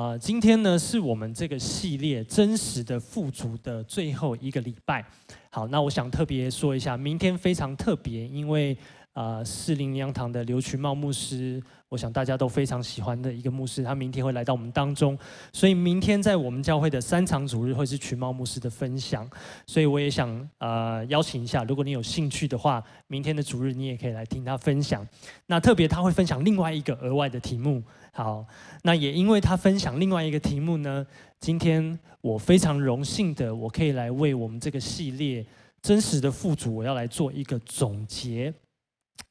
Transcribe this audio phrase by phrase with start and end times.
[0.00, 5.04] 啊，今天呢是我们这个系列真实的富足的最后一个礼拜。
[5.50, 8.74] 好，那我想特别说一下，明天非常特别，因为。
[9.20, 15.18] 啊，士林灵粮堂的刘群茂牧师，我想大家都非常喜欢的一个牧师，他明天会来到我们当中，
[15.52, 19.28] 所以明天在我们教会的三场主日会是群茂牧师的分享，
[19.66, 25.06] 所以我也想、呃、邀请一下，如果你有兴趣的话，明天的主日你也可以来听他分享。
[25.44, 27.82] 那特别他会分享另外一个额外的题目，
[28.12, 28.46] 好，
[28.82, 31.06] 那也因为他分享另外一个题目呢，
[31.38, 35.44] 今天我非常荣幸的，我可以来为我们这个系列
[35.82, 38.54] 真实的富足，我要来做一个总结。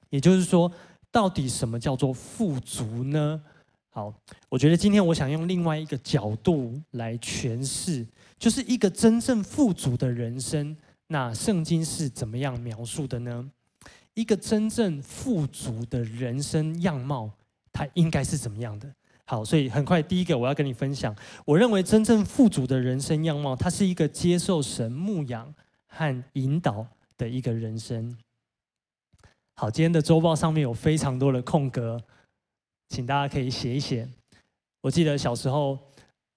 [0.09, 0.72] 也就是说，
[1.12, 3.41] 到底什么叫做富足呢？
[3.91, 4.13] 好，
[4.48, 8.05] 我觉得今天我想用另外一个角度来诠释，
[8.38, 10.76] 就是一个真正富足的人生。
[11.08, 13.49] 那圣经是怎么样描述的呢？
[14.13, 17.32] 一个真正富足的人生样貌，
[17.71, 18.88] 它应该是怎么样的？
[19.26, 21.16] 好，所以很快第一个我要跟你分享，
[21.46, 25.54] 我认为真正富足的人生样貌，它是一个接受神牧养
[25.88, 26.85] 和引导
[27.18, 28.16] 的一个人生。
[29.60, 32.02] 好，今天的周报上面有非常多的空格，
[32.88, 34.07] 请大家可以写一写。
[34.79, 35.77] 我记得小时候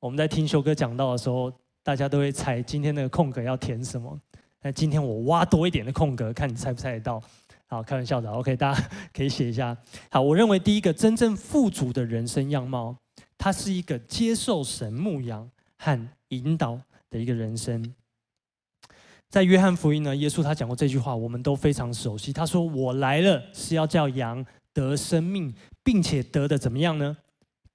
[0.00, 1.52] 我们在听修哥讲道的时候，
[1.84, 4.18] 大家都会猜今天那个空格要填什么。
[4.60, 7.22] 那今天我挖多一点的空格，看你猜不猜得到。
[7.68, 9.76] 好，开玩笑的，OK，大家可以写一下。
[10.10, 12.96] 好，我认为第一个真正富足的人生样貌，
[13.38, 15.48] 它是一个接受神牧养
[15.78, 16.76] 和引导
[17.08, 17.94] 的一个人生。
[19.32, 22.34] 在约翰福音呢，耶稣他讲过这句话，我们都非常熟悉。
[22.34, 27.16] 他说：“我来了是要叫羊得生命，并且得的怎么样呢？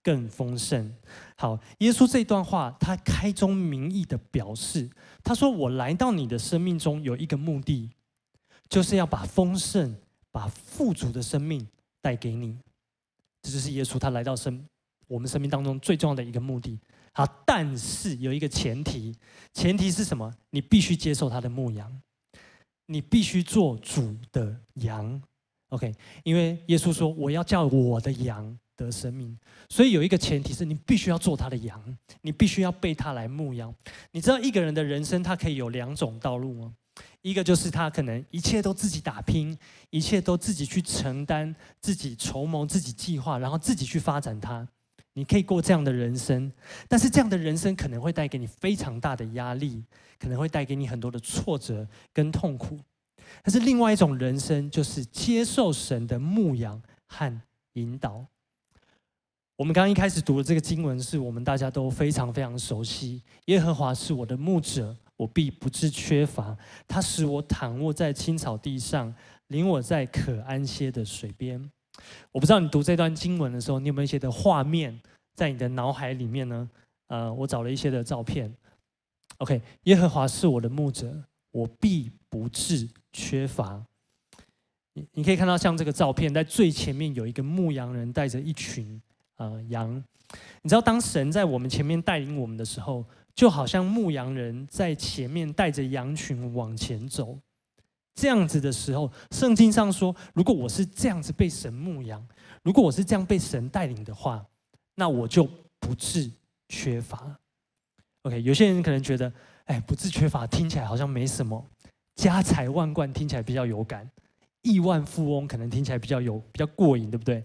[0.03, 0.94] 更丰盛。”
[1.36, 4.88] 好，耶稣这段话，他开宗明义的表示，
[5.23, 7.89] 他说：“我来到你的生命中有一个目的，
[8.69, 9.95] 就是要把丰盛、
[10.31, 11.67] 把富足的生命
[12.03, 12.55] 带给你。”
[13.42, 14.64] 这就是耶稣他来到生
[15.08, 16.77] 我们生命当中最重要的一个目的。
[17.18, 19.12] 好，但是有一个前提，
[19.52, 20.32] 前提是什么？
[20.52, 21.92] 你必须接受他的牧羊，
[22.86, 25.20] 你必须做主的羊
[25.70, 25.92] ，OK？
[26.23, 29.36] 因为耶稣说：“我要叫我的羊得生命。”
[29.67, 33.73] 所以有一个前提是你必须要做他的羊，你必须要被他来牧羊。
[34.11, 36.76] 你知道一个人的人生他可以有两种道路吗？
[37.23, 39.58] 一个就是他可能一切都自己打拼，
[39.89, 44.67] 一切都自己去承担，自己筹谋，自己计划，然后自己去发展他。
[45.17, 46.52] 你可以过这样的人生，
[46.88, 49.83] 但是这样的人生可能会带给你非常大的压力，
[50.20, 52.78] 可能会带给你很多的挫折跟痛苦。
[53.42, 57.42] 但是另外一种人生，就是接受神的牧养和
[57.73, 58.23] 引导。
[59.56, 63.23] 我们刚刚一开始读的这个经文，是我们大家都非常非常熟悉。
[63.45, 66.56] 耶和华是我的牧者，我必不致缺乏。
[66.88, 69.11] 他使我躺卧在青草地上，
[69.48, 71.72] 领我在可安歇的水边。
[72.31, 74.99] 我不知道你读这段经文的时候，你有没有一些的画面
[75.35, 76.69] 在你的脑海里面呢？
[77.08, 78.53] 呃，我找了一些的照片。
[79.37, 83.81] OK，耶和华是我的牧者，我必不致缺乏。
[84.93, 89.02] 你你可以看到，像这个照片，在最前面有一个牧羊人带着一群
[89.37, 89.95] 呃羊。
[90.61, 97.37] 你知道，当神在我们前面带领我们的时候，就好像牧羊人在前面带着羊群往前走。
[98.17, 102.28] 这样子的时候，圣经上说，如果我是这样子被神牧养，
[102.64, 104.44] 如果我是这样被神带领的话，
[104.95, 105.48] 那我就
[105.80, 106.32] 不致
[106.67, 107.39] 缺乏。
[108.23, 109.32] OK，有些人可能觉得，
[109.66, 111.64] 哎，不致缺乏听起来好像没什么，
[112.16, 114.10] 家财万贯听起来比较有感，
[114.64, 117.44] 亿万富翁可能听起来比较有比较过瘾，对不对？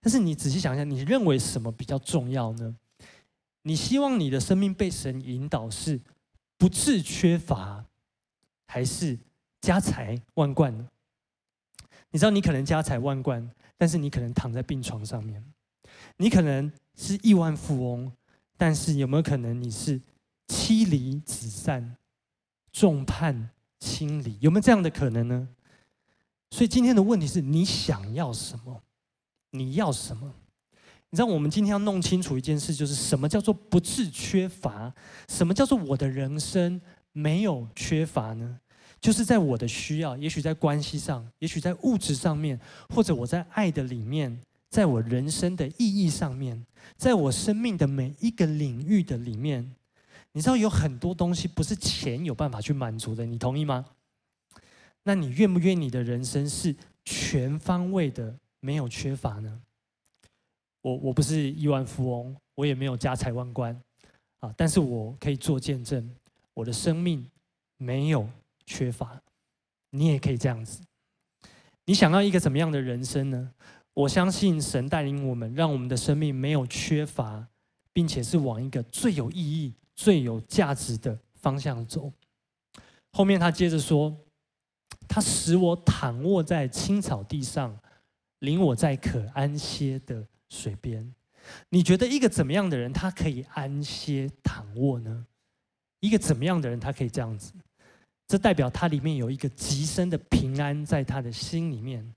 [0.00, 2.74] 但是你仔细想一想，你认为什么比较重要呢？
[3.64, 6.00] 你希望你的生命被神引导是
[6.56, 7.84] 不致缺乏，
[8.66, 9.18] 还是？
[9.60, 10.72] 家财万贯，
[12.10, 15.40] 你知道你可能家财万贯，但是你可能躺在病床上面；
[16.16, 18.12] 你可能是亿万富翁，
[18.56, 20.00] 但是有没有可能你是
[20.48, 21.96] 妻离子散、
[22.72, 24.36] 众叛亲离？
[24.40, 25.48] 有没有这样的可能呢？
[26.50, 28.82] 所以今天的问题是你想要什么？
[29.50, 30.34] 你要什么？
[31.10, 34.92] 你知道我们今天要弄清楚一件事，就是什么叫做不致缺乏？
[35.28, 36.80] 什么叫做我的人生
[37.12, 38.60] 没有缺乏呢？
[39.00, 42.60] 就是在我的需要，也许在关系上，也许在物质上面，
[42.94, 44.38] 或者我在爱的里面，
[44.68, 46.66] 在我人生的意义上面，
[46.96, 49.74] 在我生命的每一个领域的里面，
[50.32, 53.86] 你知道有很多东西不是钱有办法去满足的，你同意吗？
[55.02, 56.76] 那你愿不愿意你的人生是
[57.06, 59.62] 全方位的没有缺乏呢？
[60.82, 63.74] 我我不是亿万富翁，我也没有家财万贯
[64.40, 66.14] 啊，但是我可以做见证，
[66.52, 67.26] 我的生命
[67.78, 68.28] 没有。
[68.70, 69.20] 缺乏，
[69.90, 70.80] 你也可以这样子。
[71.86, 73.52] 你想要一个怎么样的人生呢？
[73.92, 77.44] 我相信神带领我们，让我们的生命没有缺乏，
[77.92, 82.12] 并且是往一个最有意义、最有价值的方向走。
[83.10, 84.16] 后面他接着说
[85.08, 87.76] ：“他使我躺卧在青草地上，
[88.38, 91.12] 领我在可安歇的水边。”
[91.70, 95.26] 你觉得一个怎么样的人，他可以安歇躺卧呢？
[95.98, 97.52] 一个怎么样的人，他可以这样子？
[98.30, 102.14] 这代表他里面有一个极深的平安在他的心里面，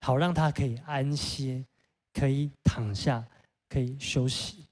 [0.00, 1.62] 好让他可以安歇，
[2.14, 3.22] 可以躺下，
[3.68, 4.64] 可以休息。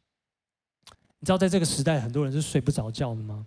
[1.20, 3.44] 你知道，在这个时代，很多人是睡不着觉的吗？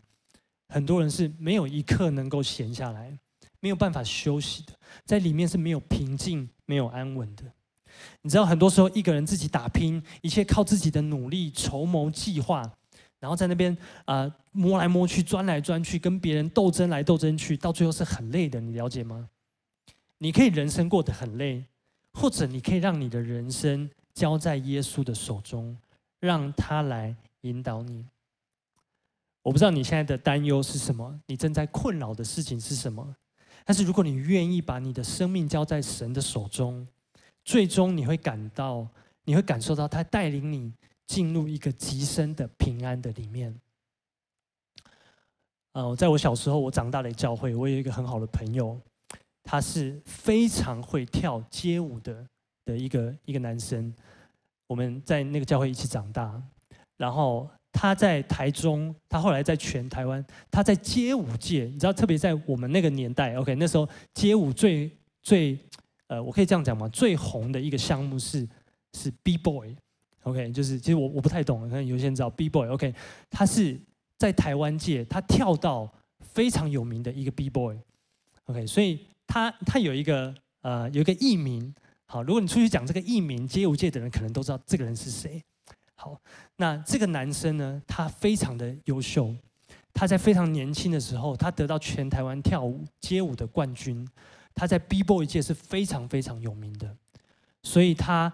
[0.70, 3.18] 很多人是没有一刻能够闲下来，
[3.60, 4.74] 没有办法休息的，
[5.04, 7.52] 在里面是没有平静、没有安稳的。
[8.22, 12.72] 你知道，很多时候一个人自己打拼，一切靠自己的努力、筹谋、计划。
[13.22, 18.60] 然后在那边啊、摸来摸去、钻来钻去，跟别人斗争来斗争去，到最后是很累的。
[18.60, 19.30] 你了解吗？
[20.18, 21.64] 你可以人生过得很累，
[22.14, 25.78] 或者你可以让你的人生交在耶稣的手中，
[26.20, 28.04] 让他来引导你。
[29.44, 33.16] 我不知道你现在的担忧是什么，你正在困扰的事情是什么。
[33.64, 36.88] 但是如果你愿意把你的生命交在神的手中，
[37.46, 38.88] 最终你会感到，
[39.24, 40.74] 你会感受到他带领你。
[41.12, 43.54] 进入一个极深的平安的里面。
[45.74, 48.80] 呃，在我小时候，我长大的教会，我有一个很好的朋友，
[49.44, 52.26] 他是非常会跳街舞的
[52.64, 53.94] 的一个一个男生。
[54.68, 56.42] 我们在那个教会一起长大，
[56.96, 64.90] 然后他在台中，他后来在全台湾，他在街舞界，你知道，特别在我们那个年代，OK，那时候街舞最
[65.22, 65.60] 最
[66.08, 66.88] 呃，我可以这样讲吗？
[66.88, 68.48] 最红的一个项目是
[68.94, 69.76] 是 B-boy。
[70.24, 72.94] OK，就是其实我我不太懂，可能有些人知道 B-boy，OK，、
[73.28, 73.80] 他是
[74.18, 80.32] 在台湾界，他跳到非常有名的一个 B-boy，OK，、所以他他有一个
[80.62, 81.74] 呃有一个艺名，
[82.06, 85.42] 好，如果你出去讲这个艺名，街舞界的人可能都知道这个人是谁。
[85.96, 86.16] 好，
[86.58, 89.36] 那这个男生呢，他非常的优秀，
[89.92, 94.08] 他在非常年轻的时候，他得到全台湾跳舞街舞的冠军，
[94.54, 96.96] 他在 B-boy 界是非常非常有名的，
[97.64, 98.32] 所以他。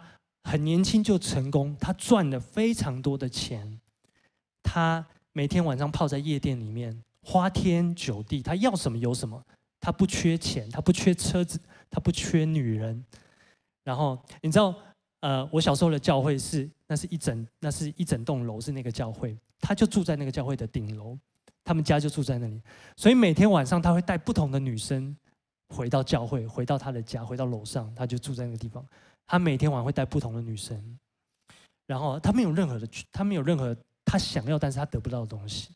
[0.48, 3.82] 很年轻就成功，他赚了非常多的钱。
[4.64, 9.44] 他每天晚上泡在夜店里面，花天酒地，他要什么有什么。
[9.82, 11.60] 他不缺钱，他不缺车子，
[11.90, 13.04] 他不缺女人。
[13.84, 14.74] 然后你知道，
[15.20, 19.38] 呃，我小时候的教会是，那是一整，那是一整栋楼，是那个教会。
[19.60, 21.18] 他就住在那个教会的顶楼，
[21.66, 22.62] 他们家就住在那里。
[22.96, 25.14] 所以每天晚上他会带不同的女生
[25.76, 28.86] 回到教会，回到他的家，回到楼上，他就住在那个地方。
[29.28, 30.98] 他每天晚上会带不同的女生，
[31.86, 33.76] 然后他没有任何的，他没有任何
[34.06, 35.76] 他想要但是他得不到的东西。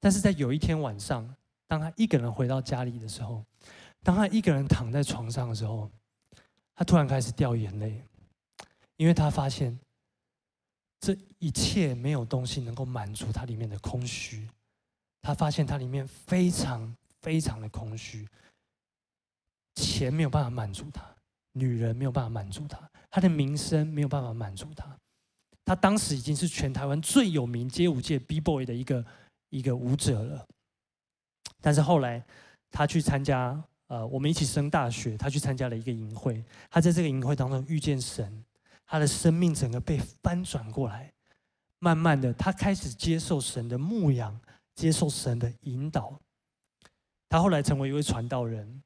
[0.00, 1.34] 但是在有一天晚上，
[1.66, 3.42] 当他一个人回到家里的时候，
[4.02, 5.90] 当他一个人躺在床上的时候，
[6.74, 8.02] 他突然开始掉眼泪，
[8.96, 9.78] 因为他发现
[11.00, 14.48] 这一切没有东西能够满足他里面的空虚。
[15.22, 18.28] 他发现他里面非常非常的空虚，
[19.76, 21.13] 钱没有办法满足他。
[21.54, 22.78] 女人没有办法满足他，
[23.10, 24.86] 他的名声没有办法满足他。
[25.64, 29.04] 他当时已经是全台湾最有名街舞界 B-boy 的一个
[29.48, 30.46] 一个舞者了。
[31.60, 32.22] 但是后来
[32.70, 36.44] 他去参加，呃，我们一起升大学，他去参加了一个营会。
[36.68, 38.44] 他在这个营会当中遇见神，
[38.84, 41.10] 他的生命整个被翻转过来。
[41.78, 44.38] 慢慢的，他开始接受神的牧养，
[44.74, 46.20] 接受神的引导。
[47.28, 48.82] 他后来成为一位传道人。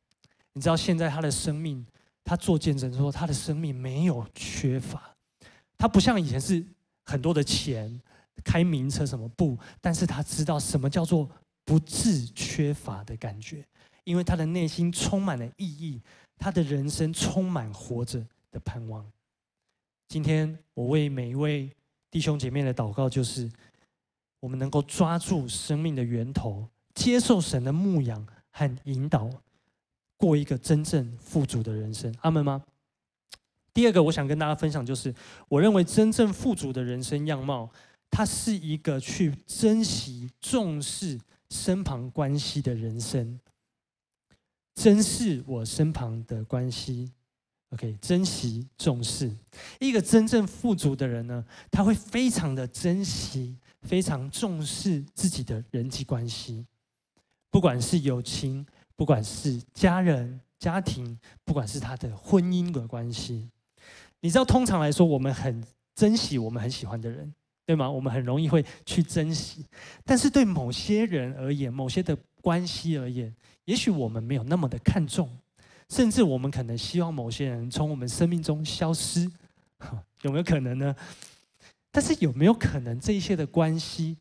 [0.52, 1.86] 你知道现在他的生命。
[2.24, 5.16] 他做见证说，他的生命没有缺乏，
[5.76, 6.64] 他不像以前是
[7.04, 8.00] 很多的钱、
[8.44, 11.28] 开名车什么不，但是他知道什么叫做
[11.64, 13.64] 不自缺乏的感觉，
[14.04, 16.02] 因为他的内心充满了意义，
[16.36, 19.04] 他的人生充满活着的盼望。
[20.08, 21.70] 今天我为每一位
[22.10, 23.50] 弟兄姐妹的祷告，就是
[24.40, 29.30] 我们能够抓住生命的源头，接受神的牧养和引导。
[30.18, 32.62] 过一个真正富足的人生，阿门吗？
[33.72, 35.14] 第二个，我想跟大家分享，就是
[35.48, 37.70] 我认为真正富足的人生样貌，
[38.10, 41.20] 它是一个去珍惜、重视
[41.50, 43.38] 身旁关系的人生。
[44.74, 47.12] 珍视我身旁的关系
[47.70, 49.30] ，OK，珍惜、重视。
[49.78, 56.66] 一个真正富足的人呢，他会非常的珍惜、非常重视自己的人际关系，
[57.50, 58.66] 不管是友情。
[58.98, 63.48] 不管是家人、家庭，不管是他的婚姻的关系，
[64.18, 65.64] 你知道，通常来说，我们很
[65.94, 67.32] 珍惜我们很喜欢的人，
[67.64, 67.88] 对吗？
[67.88, 69.64] 我们很容易会去珍惜，
[70.04, 73.32] 但是对某些人而言，某些的关系而言，
[73.66, 75.30] 也许我们没有那么的看重，
[75.90, 79.30] 甚至我们可能希望某些人从我们生命中消失，
[80.22, 80.96] 有没有可能呢？
[81.92, 84.18] 但是有没有可能这一些的关系，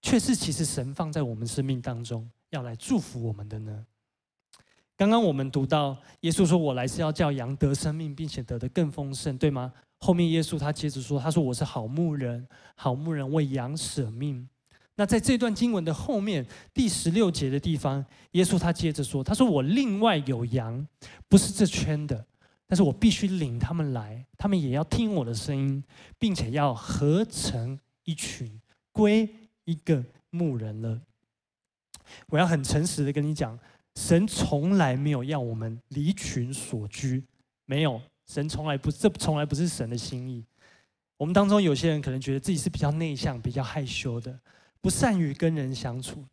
[0.00, 3.86] 却是其实神放在我们生命当中要来祝福我们的呢？
[4.94, 14.46] 刚刚我们读到耶稣说：“我来是要叫羊得生命，并且得的更丰盛，对吗？”后面耶稣他接着说：“他说我是好牧人，好牧人为羊舍命。”
[14.94, 20.86] 那在这段经文的后面第十六节的地方，耶稣他接着说：“他说我另外有羊，
[21.28, 22.26] 不是这圈的，
[22.66, 25.82] 但是我必须领他们来，他们也要听我的声音，
[26.18, 28.60] 并且要合成一群，
[28.92, 29.26] 归
[29.64, 31.00] 一个牧人了。”
[32.28, 33.58] 我要很诚实的跟你讲。
[33.94, 37.22] 神从来没有要我们离群索居，
[37.66, 38.00] 没有。
[38.26, 40.42] 神从来不，这从来不是神的心意。
[41.18, 44.34] 我们当中有些人可能觉得自己是比较内向、比较害羞的，
[44.80, 46.24] 不善于跟人相处。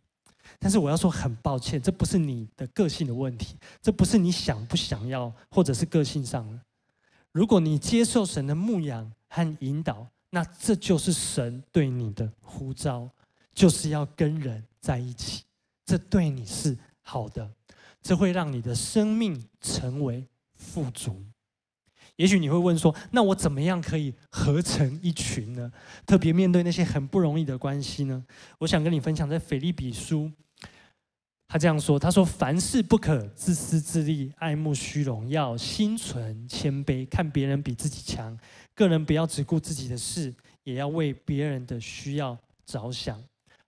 [0.58, 6.60] 但是我要说，很抱歉，这不是你的个性的问题，这不是你想不想要，或者是个性上的。
[7.34, 13.10] 如果你接受神的牧养和引导，那这就是神对你的呼召，
[13.54, 15.44] 就是要跟人在一起。
[15.90, 16.78] 这对你是。
[17.02, 17.52] 好的，
[18.04, 21.26] 这会让你的生命成为富足。
[22.18, 25.72] 也许你会问说：“那我怎么样可以合成一群呢？
[26.06, 28.24] 特别面对那些很不容易的关系呢？”
[28.60, 30.32] 我想跟你分享，在腓立比书，
[31.48, 38.38] 他这样说：“他说，凡事不可自私自利，爱慕虚荣，要心存谦卑，看别人比自己强，
[38.76, 40.32] 个人不要只顾自己的事，
[40.64, 43.20] 也要为别人的需要着想。”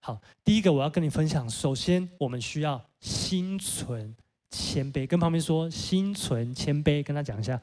[0.04, 4.16] 好，第一个我要跟你分享，首先我们需要心存
[4.50, 7.62] 谦卑，跟旁边说心存谦卑，跟他讲一下。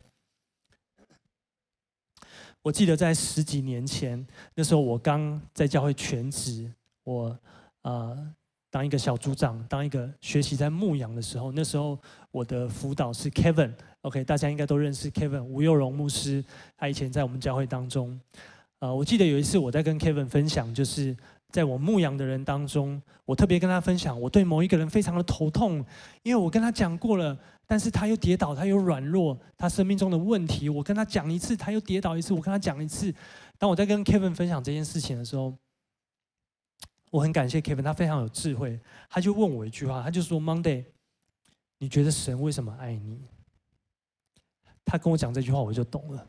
[2.62, 7.36] 我记得在十几年前，那时候我刚在教会全职，我
[7.82, 8.32] 呃
[8.70, 11.98] 当一个小组长，当一个学习在牧养的时候，那时候
[12.30, 16.44] 我的辅导是 Kevin，OK，大家应该都认识 Kevin 吴佑荣牧师，
[16.76, 18.20] 他以前在我们教会当中，
[18.78, 21.16] 呃，我记得有一次我在跟 Kevin 分享，就是。
[21.50, 25.84] 在我牧养的人当中，我特别跟他分享，我对某一个人非常的头痛，
[26.22, 27.36] 因为我跟他讲过了，
[27.66, 33.12] 但是他又跌倒，他又软弱，他生命中的问题，我跟他讲一次，他又跌倒一次，我跟他讲一次。
[33.56, 35.54] 当我在跟 Kevin 分享这件事情的时候，
[37.10, 38.78] 我很感谢 Kevin，他非常有智慧，
[39.08, 40.84] 他就问我一句话，他就说：“Monday，
[41.78, 43.22] 你觉得神为什么爱你？”
[44.84, 46.26] 他跟我讲这句话，我就懂了。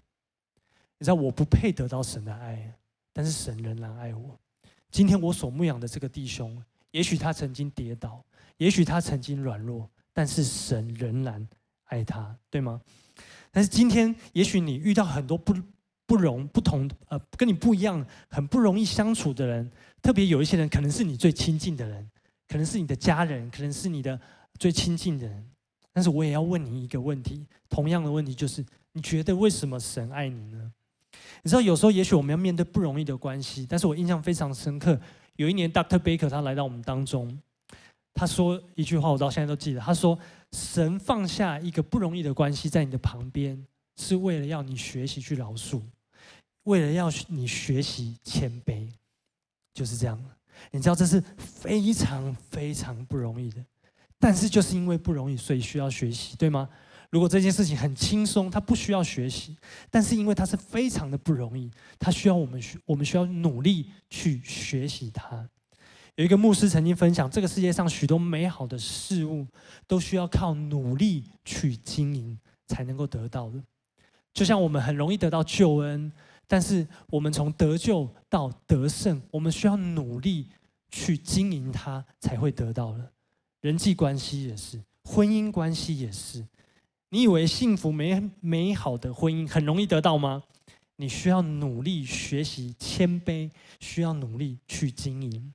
[0.98, 2.74] 你知道我不配得到神的爱，
[3.12, 4.40] 但是神仍然爱我。
[4.92, 8.24] 今天我所牧养的这个弟兄，也许他曾经跌倒，
[8.58, 11.48] 也许他曾经软弱，但是神仍然
[11.86, 12.82] 爱他，对吗？
[13.52, 15.56] 但是今天，也许你遇到很多不
[16.06, 22.10] 不容不同呃，跟你不一样，很不容易相处的人，特别有一些人可能是你最亲近的人，
[22.48, 24.20] 可能是你的家人，可能是你的
[24.58, 25.46] 最亲近的人。
[25.92, 30.72] 但是我也要问你一个问题，同样的问题就是：你觉得为什么神爱你呢？
[31.44, 35.00] 你知道，有时候也许我们要面对不容易的关系，但是我印象非常深刻。
[35.38, 35.98] 有一年，Dr.
[35.98, 37.40] Baker 他来到我们当中，
[38.14, 39.80] 他说一句话，我到现在都记得。
[39.80, 40.20] 他说
[40.52, 43.66] ：“神放下一个不容易的关系在你的旁边，
[43.96, 45.82] 是为了要你学习去饶恕，
[46.64, 48.90] 为了要你学习谦卑，
[49.74, 50.22] 就是这样。
[50.72, 53.64] 你知道这是非常非常不容易的，
[54.20, 56.68] 但是就是因为不容易，所以需要学习，对吗？”
[57.12, 59.58] 如果这件事情很轻松，他不需要学习，
[59.90, 65.50] 但是因为他是非常的不容易，他需要我们需，我们需要努力去学习它。
[66.16, 69.48] 有一个牧师曾经分享，这个世界上许多美好的事物
[69.88, 72.38] 都需要靠努力去经营
[72.68, 73.64] 才能够得到的。
[74.34, 76.12] 就像我们很容易得到救恩，
[76.46, 80.50] 但是我们从得救到得胜，我们需要努力
[80.92, 83.12] 去经营它才会得到的。
[83.62, 86.46] 人际关系也是，婚姻关系也是。
[87.10, 90.44] 你以为幸福美美好的婚姻很容易得到吗？
[90.96, 93.50] 你需要努力学习谦卑，
[93.80, 95.54] 需要努力去经营。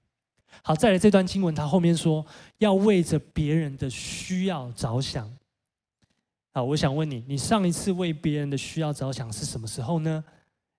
[0.63, 2.25] 好，再来这段经文，他后面说
[2.59, 5.31] 要为着别人的需要着想。
[6.53, 10.25] 好，我想问你，你上一次为别人的需要着想是什么时候呢？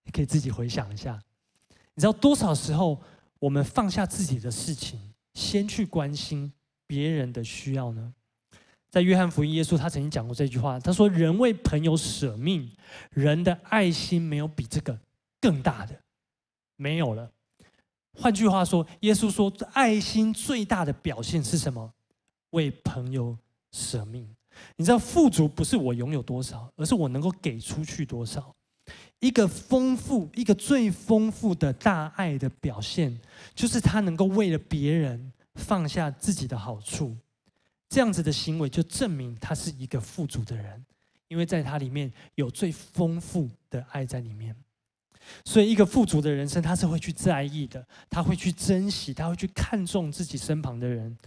[0.03, 1.21] 你可以自己回想一下。
[1.93, 2.99] 你知道多少时候
[3.39, 4.99] 我们放下自己的事情，
[5.33, 6.51] 先去关心
[6.87, 8.13] 别人的需要呢？
[8.95, 12.71] 在约翰福音，耶稣他曾经讲过这句话，他说：“人为朋友舍命，
[13.11, 14.97] 人的爱心没有比这个
[15.41, 15.99] 更大的，
[16.77, 17.29] 没有了。”
[18.17, 21.91] 换句话说，耶稣说，爱心最大的表现是什么？
[22.51, 23.37] 为朋友
[23.73, 24.33] 舍命。
[24.77, 28.55] 你知道，富足不是我拥有多少，而是我能够给出去多少。
[29.19, 33.19] 一个丰富，一个最丰富的大爱的表现，
[33.53, 37.13] 就是他能够为了别人放下自己的好处。
[37.95, 40.85] 这样子的行为就证明他是一个富足的人，
[41.29, 44.53] 因为在他里面有最丰富的爱在里面。
[45.45, 51.17] 所以，一个富足的人生，他是会去在意的，他会去珍惜，他会去看重自己身旁的人。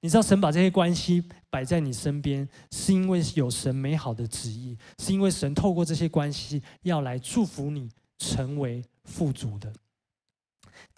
[0.00, 9.72] 你知道，神把这些关系摆在你身边，是因为有神美好的旨意，是因为神透过这些关系要来祝福你成为富足的。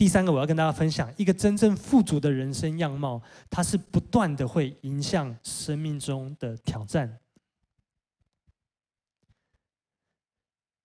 [0.03, 7.21] 第三个，我要跟大家分享一个真正富足的人生样貌，它是不断的会迎向生命中的挑战。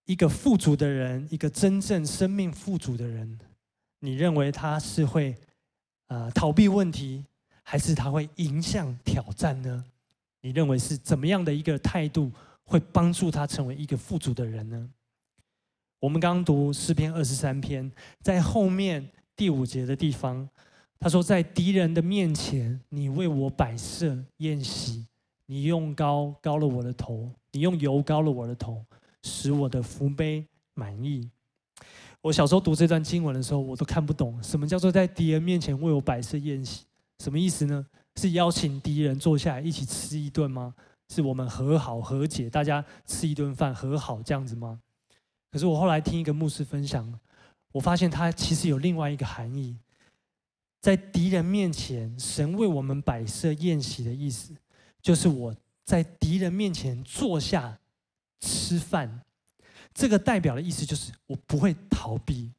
[0.06, 3.40] 一个富足的人，一个真正生命富足的人，
[4.02, 5.36] 你认为他是会
[6.10, 7.26] 呃逃避问题，
[7.64, 9.84] 还是他会迎向挑战呢？
[10.42, 12.32] 你认为是怎么样的一个态度
[12.64, 14.88] 会帮助他成为一个富足的人呢？
[16.00, 20.48] 我们刚读诗篇二十三篇，在后面第五节的地方，
[21.00, 25.06] 他说：“在敌人的面前，你为我摆设宴席，
[25.46, 28.84] 你用膏膏了我的头，你用油膏了我的头。”
[29.24, 31.30] 使我的福杯满溢。
[32.22, 36.86] 我小时候读这段经文的时候，我都看不懂什么叫做在敌人面前为我摆设宴席，
[37.20, 37.86] 什么意思呢？
[38.16, 40.74] 是邀请敌人坐下来一起吃一顿吗？
[41.10, 44.80] 是我们和好和解，大家吃一顿饭和好这样子吗？
[45.52, 47.20] 可是我后来听一个牧师分享，
[47.72, 49.78] 我发现他其实有另外一个含义，
[50.82, 54.56] 在敌人面前，神为我们摆设宴席的意思，
[55.02, 57.80] 就是我在敌人面前坐下。
[58.40, 59.22] 吃饭，
[59.96, 62.52] 这个代表的意思就是我不会逃避，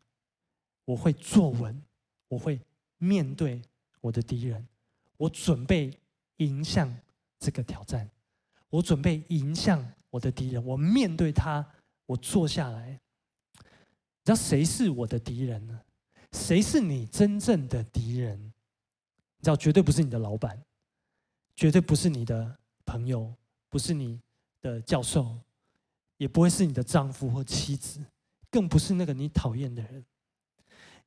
[0.84, 1.80] 我会坐稳，
[2.26, 2.60] 我会
[2.96, 3.62] 面对
[4.00, 4.66] 我的敌人，
[5.16, 5.96] 我准备
[6.38, 6.92] 迎向
[7.38, 8.10] 这个挑战，
[8.68, 11.64] 我准备迎向我的敌人，我面对他，
[12.08, 12.98] 我坐下来。
[13.52, 15.80] 你知道谁是我的敌人呢？
[16.32, 18.38] 谁是你真正的敌人？
[18.42, 20.60] 你知道绝对不是你的老板，
[21.54, 23.32] 绝对不是你的朋友，
[23.68, 24.20] 不是你
[24.60, 25.38] 的教授。
[26.16, 28.00] 也不会是你的丈夫或妻子，
[28.50, 30.04] 更不是那个你讨厌的人。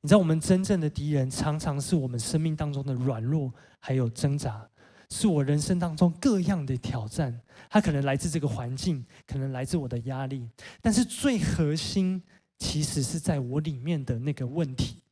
[0.00, 4.66] 你知道，我们真正的敌人，常常是我们生命当中的软弱，还有挣扎，
[5.12, 7.38] 是我人生当中各样的挑战。
[7.68, 10.48] 它可能来自这个环境，可能来自我的压力，
[10.80, 12.22] 但是最核心，
[12.58, 15.02] 其实是在我里面的那个问题，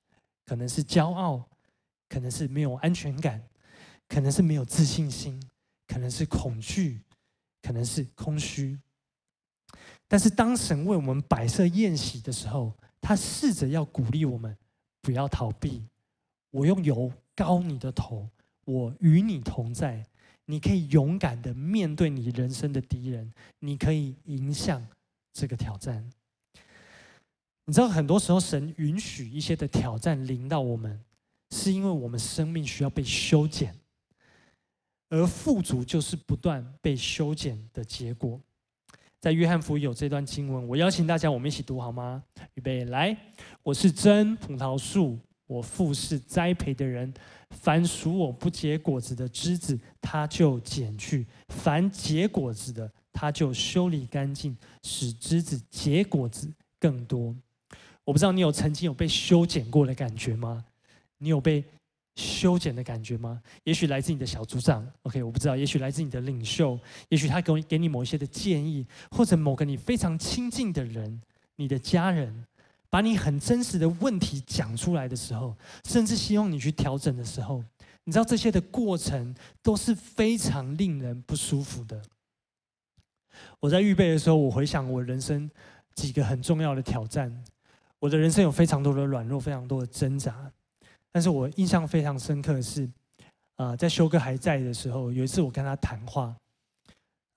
[0.47, 1.47] 可能是骄傲，
[2.09, 3.43] 可能是没有安全感，
[4.09, 5.41] 可能是没有自信心，
[5.87, 7.01] 可能是恐惧，
[7.63, 8.79] 可能是空虚。
[10.09, 14.57] 但是，当神为我们摆设宴席的时候，他试着要鼓励我们
[15.01, 15.85] 不要逃避。
[16.51, 18.29] 我用油膏你的头，
[18.71, 20.07] 我与你同在。
[20.47, 24.85] 你可以勇敢的面对你人生的敌人，你可以迎向
[25.33, 26.11] 这个挑战。
[27.67, 31.01] 你知道，很多时候神允许一些的挑战临到我们，
[31.51, 33.73] 是因为我们生命需要被修剪，
[35.09, 38.41] 而富足就是不断被修剪的结果。
[39.21, 42.25] 在约翰福音有这段经文，我邀请大家，我们一起读好吗？
[42.55, 43.17] 预备来，
[43.63, 45.17] 我是真葡萄树，
[45.51, 47.13] 我父是栽培的人。
[47.51, 57.35] 凡属我不结果子的枝子，他就剪去；凡结果子的，他就修理干净，使枝子结果子更多。
[58.05, 60.65] 我不知道你有曾经有被修剪过的感觉吗？
[61.19, 61.65] 你有被？
[62.17, 63.41] 修剪的感觉吗？
[63.65, 65.57] 也许来自你的小组长，OK，我不知道。
[65.57, 71.23] 也许来自你的领袖，也许他给给你某一些的建议，或者某个你非常亲近的人，
[71.57, 72.45] 你的家人，
[72.91, 77.63] 把你很真实的问题讲出来的时候，甚至希望你去调整的时候，
[78.05, 82.03] 你知道这些的过程都是非常令人不舒服的。
[83.61, 85.49] 我在预备的时候，我回想我人生
[85.95, 87.33] 几个很重要的挑战，
[88.01, 90.51] 我的人生有非常多的软弱，非常多的挣扎。
[91.13, 92.91] 但是我印象非常深刻的是，
[93.57, 96.35] 啊，在修哥还在的时候，有一次我跟他谈话，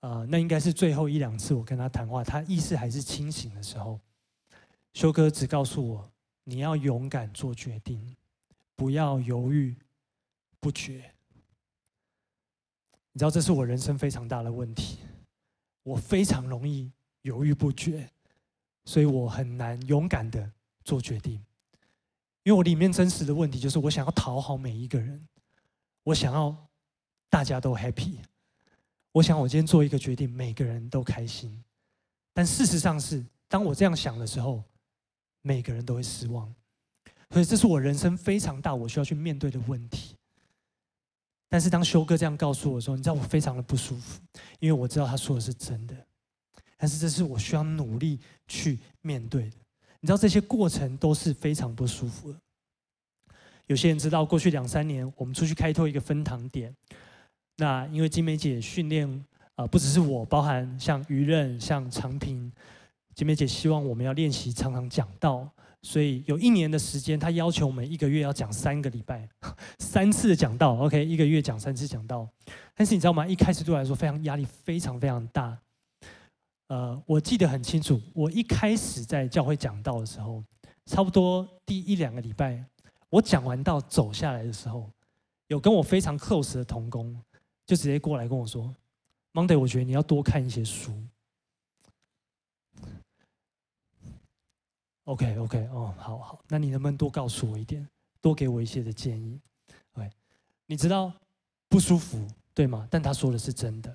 [0.00, 3.98] 啊，那应该是最后一两次我跟他谈话，他意识还是清醒的时候，
[4.94, 6.12] 修哥只告诉我，
[6.44, 8.16] 你要勇敢做决定，
[8.76, 9.76] 不要犹豫
[10.60, 11.12] 不决。
[13.12, 14.98] 你知道这是我人生非常大的问题，
[15.82, 18.08] 我非常容易犹豫不决，
[18.84, 20.48] 所以我很难勇敢的
[20.84, 21.44] 做决定。
[22.44, 25.26] 因为我里面真实的问题就是，我想要讨好每一个人，
[26.04, 26.56] 我想要
[27.28, 28.18] 大家都 happy，
[29.10, 31.64] 我想我今天做一个决定，每个人都开心。
[32.32, 34.62] 但事实上是，当我这样想的时候，
[35.44, 36.52] 每个人都会失望。
[37.30, 40.16] 所以这是我人生非常大，我需要去面对的问题。
[41.48, 44.20] 但是当修哥这样告诉我说，你知道我非常的不舒服，
[44.58, 45.94] 因为我知道他说的是真的。
[46.76, 49.56] 但是这是我需要努力去面对的。
[50.00, 52.38] 你知道这些过程都是非常不舒服的。
[53.66, 56.74] 有些人知道，过去两三年我们出去开拓一个分堂点，
[57.56, 62.52] 那因为金梅姐训练啊，不只是我，包含像于任、像长平，
[63.14, 65.48] 金梅姐希望我们要练习常常讲道，
[65.82, 69.28] 所以有一年的时间，她要求我们一个月要讲三个礼拜，
[69.78, 70.74] 三次的讲道。
[70.78, 72.28] OK，一个月讲三次讲道。
[72.74, 73.24] 但是你知道吗？
[73.26, 75.56] 一开始对我来说非常压力非常非常大。
[76.66, 80.42] 呃，我记得很清楚，我一开始在教会讲道的时候，
[80.86, 82.64] 差不多第一两个礼拜，
[83.10, 84.90] 我讲完道走下来的时候，
[85.46, 87.16] 有跟我非常 close 的同工，
[87.64, 88.74] 就直接过来跟我说
[89.34, 90.92] ：“Monday，我觉得你要多看一些书。”
[95.04, 97.86] OK OK 哦，好好，那你能不能多告诉我一点，
[98.20, 99.38] 多给我一些的建议
[99.92, 100.10] ？OK，
[100.66, 101.12] 你知道
[101.68, 102.88] 不舒服对吗？
[102.90, 103.94] 但他说的是真的，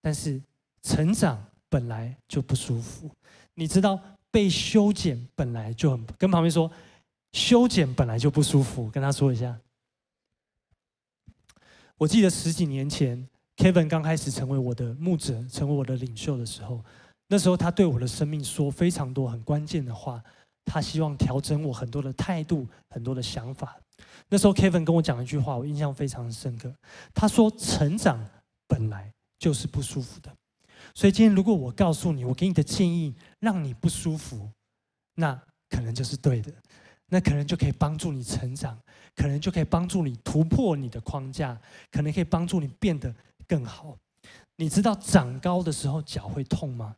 [0.00, 0.42] 但是
[0.82, 3.10] 成长本来就不舒服。
[3.54, 4.00] 你知道
[4.30, 6.70] 被修剪本来就很，跟旁边说，
[7.32, 9.56] 修剪本来就不舒服，跟他说一下。
[11.96, 16.84] 我记得十几年前，Kevin 刚开始成为我的牧者，成为我的领袖的时候。
[17.28, 20.22] 那时候，他对我的生命说非常多很关键的话，
[20.64, 23.78] 他希望调整我很多的态度、很多的想法。
[24.30, 26.72] 那时候，Kevin 跟我讲一句话，我印象非常深刻。
[27.12, 28.18] 他说：“成长
[28.66, 30.34] 本来就是不舒服的，
[30.94, 34.48] 所以今天如果我告诉你，我给你的建议让你不舒服，
[35.14, 35.38] 那
[35.68, 36.52] 可能就是对的，
[37.08, 38.78] 那可能就可以帮助你成长，
[39.14, 41.58] 可能就可以帮助你突破你的框架，
[41.90, 43.14] 可能可以帮助你变得
[43.46, 43.96] 更好。
[44.56, 46.96] 你知道长高的时候脚会痛吗？”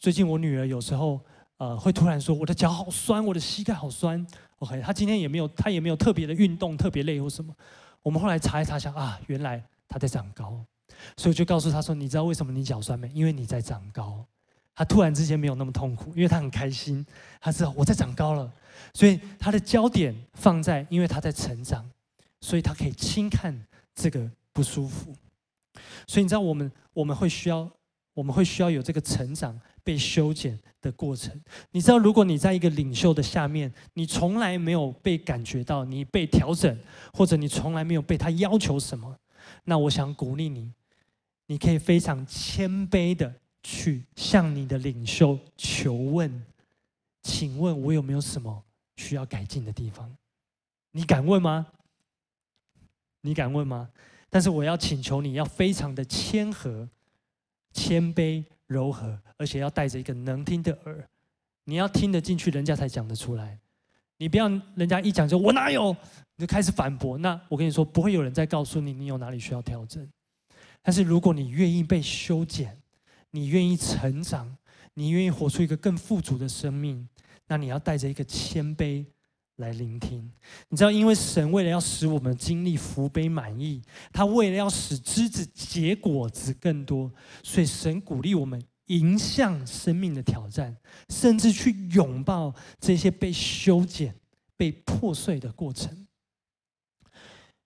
[0.00, 1.20] 最近我女儿有时候
[1.58, 4.26] 呃会突然说，我的脚好酸，我的膝盖好酸。
[4.60, 7.54] OK，她今天也没有，她也没有特别的运动，特别累或什么。
[8.02, 10.64] 我们后来查一查想啊，原来她在长高，
[11.18, 13.10] 所以我就告诉她说，你知道为什么你脚酸没？
[13.12, 14.26] 因为你在长高。
[14.74, 17.04] 她突然之间没有那么痛苦，因为她很开心，
[17.38, 18.50] 她知道我在长高了，
[18.94, 21.86] 所以她的焦点放在，因为她在成长，
[22.40, 23.54] 所以她可以轻看
[23.94, 25.14] 这个不舒服。
[26.06, 27.70] 所以你知道我们我们会需要
[28.20, 29.58] 我们会需要有这个成长。
[29.82, 31.32] 被修剪的过程，
[31.70, 36.78] 你知道，如果你在一个领袖的下面，你从来没有被感觉到你被调整，
[37.14, 39.16] 或者你从来没有被他要求什么，
[39.64, 40.70] 那我想鼓励你，
[41.46, 46.44] 你可以非常谦卑的去向你的领袖求问，
[47.22, 48.62] 请问我有没有什么
[48.96, 50.14] 需要改进的地方？
[50.92, 51.66] 你敢问吗？
[53.22, 53.88] 你敢问吗？
[54.28, 56.86] 但是我要请求你要非常的谦和、
[57.72, 58.44] 谦卑。
[58.70, 61.04] 柔和，而且要带着一个能听的耳，
[61.64, 63.58] 你要听得进去，人家才讲得出来。
[64.16, 65.90] 你不要人家一讲就我哪有，
[66.36, 67.18] 你就开始反驳。
[67.18, 70.08] 那我跟你说，不会有人再告诉你你有哪里需要调整。
[70.82, 72.80] 但是如果你愿意被修剪，
[73.32, 74.56] 你愿意成长，
[74.94, 77.08] 你愿意活出一个更富足的生命，
[77.48, 79.04] 那你要带着一个谦卑。
[79.60, 80.28] 来聆听，
[80.68, 83.80] 你知道，因为神为了要使我们经历福杯满溢，
[84.12, 87.12] 他为了要使枝子结果子更多，
[87.44, 90.76] 所以神鼓励我们迎向生命的挑战，
[91.08, 94.14] 甚至去拥抱这些被修剪、
[94.56, 96.06] 被破碎的过程。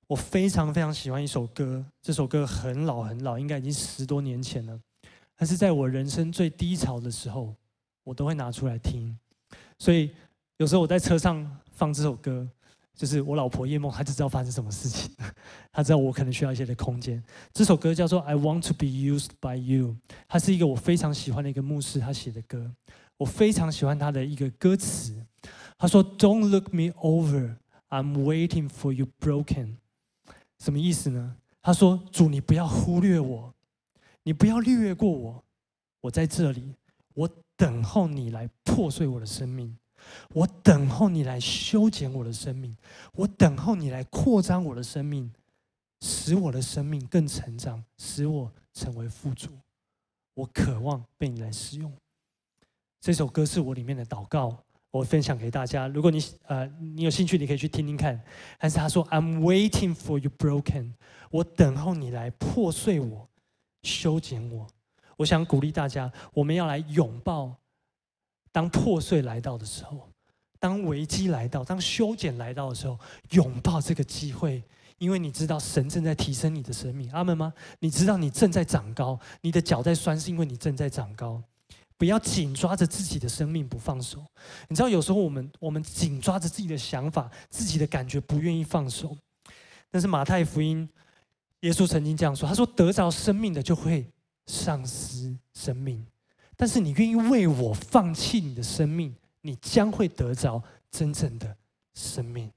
[0.06, 4.78] 我非常非常喜欢一首歌，这首歌很老很老，应该已经十多年前了，
[5.34, 7.54] 但是在我人生最低潮的时候，
[8.02, 9.18] 我都会拿出来听，
[9.78, 10.14] 所以
[10.56, 11.60] 有时候我在车上。
[11.76, 12.48] 放这首歌，
[12.94, 15.10] 就是我老婆叶梦，她就知道发生什么事情，
[15.72, 17.20] 她知道我可能需要一些的空间。
[17.52, 19.88] 这首歌叫做《I Want to Be Used by You》，
[20.28, 22.72] 它是一个我非常喜欢的一个牧师他写的歌，
[23.16, 25.20] 我非常喜欢他的一个歌词。
[25.76, 27.56] 他说：“Don't look me over,
[27.88, 29.78] I'm waiting for you broken。”
[30.62, 31.34] 什么意思呢？
[31.60, 33.52] 他说：“主，你不要忽略我，
[34.22, 35.44] 你不要略过我，
[36.02, 36.76] 我在这里，
[37.14, 39.76] 我等候你来破碎我的生命。”
[40.30, 42.76] 我等候你来修剪我的生命，
[43.12, 45.32] 我等候你来扩张我的生命，
[46.00, 49.48] 使我的生命更成长，使我成为富足。
[50.34, 51.92] 我渴望被你来使用。
[53.00, 54.56] 这首歌是我里面的祷告，
[54.90, 55.86] 我分享给大家。
[55.88, 58.20] 如果你呃你有兴趣，你可以去听听看。
[58.58, 60.94] 但是他说：“I'm waiting for you broken。”
[61.30, 63.28] 我等候你来破碎我，
[63.82, 64.66] 修剪我。
[65.16, 67.56] 我想鼓励大家，我们要来拥抱。
[68.54, 70.08] 当破碎来到的时候，
[70.60, 72.96] 当危机来到，当修剪来到的时候，
[73.30, 74.62] 拥抱这个机会，
[74.98, 77.52] 因为你知道神正在提升你的生命，阿门吗？
[77.80, 81.42] 你知道你正在长高，你的脚在酸，是因为你正在长高。
[81.98, 84.24] 不要紧抓着自己的生命不放手。
[84.68, 89.16] 你知道有时候我们我们紧抓着自己的想法、自己的感觉，不愿意放手。
[89.90, 90.88] 但是马太福音，
[91.62, 94.06] 耶稣曾经这样说：“他说得着生命的就会
[94.46, 96.06] 丧失生命。”
[96.56, 101.56] 但是你愿意为我放弃你的生命，你将会得着真正的
[101.94, 102.50] 生命。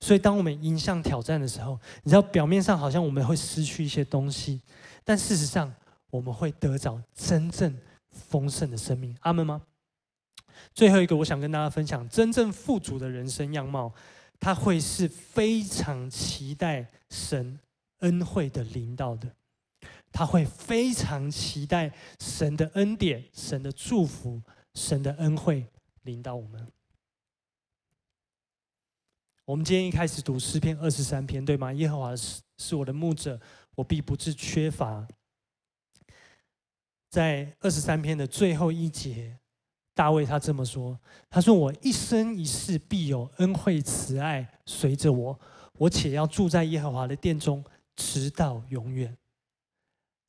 [0.00, 4.60] 所以，当我们迎向挑战的时候，你知道表面上好像我们会失去一些东西，
[5.04, 5.72] 但事实上
[6.10, 7.72] 我们会得着真正
[8.10, 9.16] 丰盛的生命。
[9.20, 9.62] 阿门吗？
[10.74, 13.92] 最后一个，我想跟大家分享，真正富足的人生样貌，
[14.40, 17.58] 他会是非常期待神
[17.98, 19.28] 恩惠的临到的，
[20.12, 24.40] 他会非常期待神的恩典、神的祝福、
[24.74, 25.66] 神的恩惠
[26.02, 26.70] 临到我们。
[29.44, 31.72] 我们今天一开始读诗篇二十三篇，对吗？
[31.72, 33.40] 耶和华是是我的牧者，
[33.74, 35.08] 我必不致缺乏。
[37.08, 39.38] 在二十三篇的最后一节。
[39.94, 40.98] 大卫他这么说
[41.28, 45.38] ：“他说我一生一世必有恩惠慈爱随着我，
[45.74, 47.62] 我且要住在耶和华的殿中，
[47.94, 49.14] 直到永远。”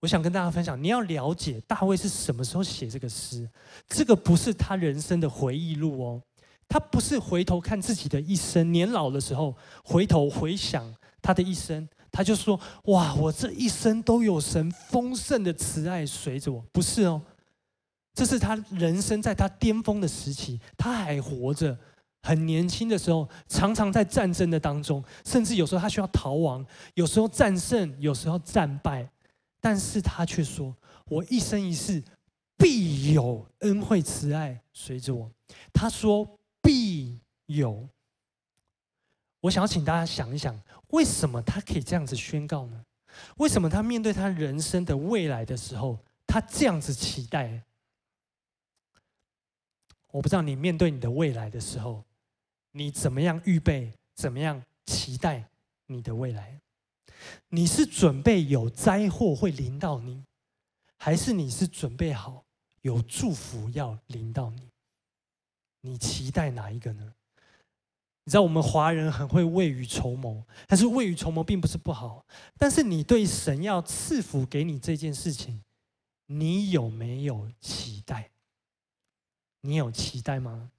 [0.03, 3.49] 我想跟大家分享，你要了解大卫是什么时候写这个诗，
[3.87, 6.21] 这个不是他人生的回忆录哦，
[6.67, 12.59] 他不是回头看自己的一生，年老的时候回头回想他的一生，他就说
[12.91, 17.21] ：“哇，我这一生都有神丰盛的慈爱随着我。”不是哦。
[18.13, 21.77] 这是他人生在他巅峰的时期，他还活着，
[22.23, 26.63] 很年轻的时候，常常在战争的当中，甚至有时候他需要逃亡，
[26.95, 29.09] 有时候战胜，有时候战败，
[29.63, 30.75] 但是他却说
[31.07, 32.03] ：“我一生一世
[32.57, 35.31] 必有恩惠慈爱随着我。”
[35.71, 37.87] 他说：“必有。”
[39.39, 42.85] 我想要请大家想一想，为什么他可以这样子宣告呢？
[43.37, 45.97] 为什么他面对他人生的未来的时候，
[46.27, 47.63] 他这样子期待？
[50.11, 52.03] 我不知道你面对你的未来的时候，
[52.71, 53.93] 你怎么样预备？
[54.13, 55.49] 怎么样期待
[55.85, 56.59] 你的未来？
[57.49, 60.23] 你是准备有灾祸会临到你，
[60.97, 62.45] 还是你是准备好
[62.81, 64.69] 有祝福要临到你？
[65.81, 67.13] 你期待哪一个呢？
[68.25, 72.25] 你知道我们华人很会未雨绸缪，但是未雨绸缪并不是不好。
[72.57, 75.61] 但是你对神要赐福给你这件事情，
[76.27, 78.31] 你有没有期待？
[79.59, 80.71] 你有期待吗？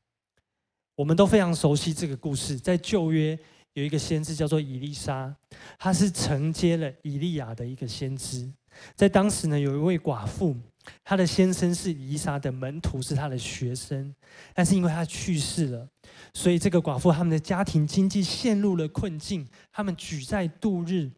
[0.95, 3.39] 我们都非常熟悉这个故事，在旧约
[3.75, 5.35] 有一个先知叫做以利沙，
[5.79, 8.51] 他是承接了以利亚的一个先知。
[8.97, 10.57] 在当时呢，有一位寡妇，
[11.05, 14.15] 她的先生是以利沙的门徒，是他的学生，
[14.53, 15.89] 但是因为他去世了，
[16.33, 21.11] 所以这个寡妇他们的家庭经济陷入了困境，他们举债度日。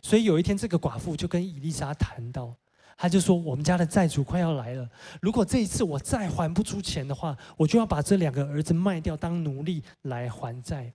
[0.00, 2.54] 所以有一天，这个寡妇就跟以利沙谈到。
[2.96, 4.88] 他就说：“我们家的债主快要来了，
[5.20, 10.92] 如果这一次我再还不出钱的话，我就要把这两个儿子卖掉当奴隶来还债。”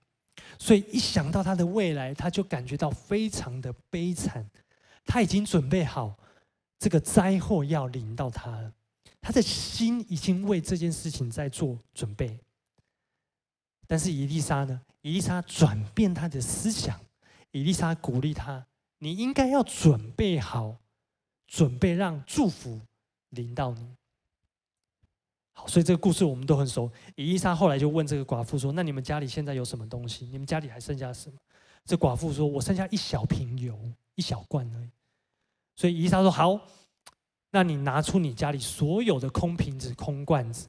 [0.59, 4.49] 所以一想到他的未来，他就感觉到非常的悲惨。
[5.05, 6.17] 他已经准备好
[6.77, 8.73] 这个灾祸要临到他了，
[9.21, 12.39] 他的心已经为这件事情在做准备。
[13.87, 14.81] 但是以丽莎呢？
[15.01, 16.99] 以丽莎转变他的思想，
[17.51, 18.65] 以丽莎鼓励他
[18.99, 20.77] ：“你应该要准备好。”
[21.47, 22.81] 准备让祝福
[23.29, 23.95] 临到你。
[25.59, 26.87] 好，所以这个故事我们都很熟。
[27.15, 30.27] 以利沙后来就问这个寡妇说：“那你们家里现在有什么东西？
[30.27, 31.35] 你们家里还剩下什么？”
[31.83, 33.75] 这寡妇说：“我剩下一小瓶油，
[34.13, 34.89] 一小罐而已。”
[35.75, 36.59] 所以以利沙说：“好，
[37.49, 40.67] 那你拿出你家里所有的空瓶子、空罐子，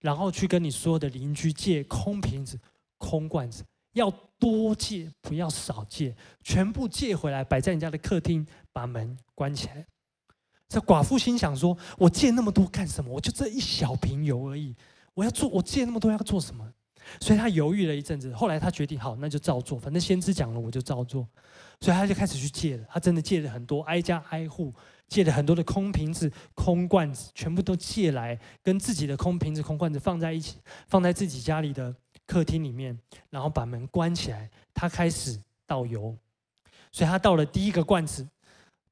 [0.00, 2.58] 然后去跟你所有的邻居借空瓶子、
[2.96, 9.86] 空罐子，要多借，不要少借，全部借回来，摆在你家的客厅，把门关起来。”
[10.70, 13.12] 这寡妇心想说：“我借那么多干什么？
[13.12, 14.72] 我就这一小瓶油而已，
[15.14, 16.64] 我要做，我借那么多要做什么？”
[17.18, 21.26] 所以他犹豫了一阵子，后来他决定：“好，那就照做，反正先知讲了，我就照做。”
[21.82, 22.84] 所以他就开始去借了。
[22.88, 24.72] 他真的借了很多，挨家挨户
[25.08, 31.92] 借了很多的空瓶子、空罐子，全部都借来，跟自己的空瓶子、空罐子放在一起，放在自己家里的
[32.26, 32.96] 客厅里面，
[33.28, 34.48] 然后把门关起来。
[34.72, 36.16] 他开始倒油，
[36.92, 38.24] 所以他倒了第一个罐子。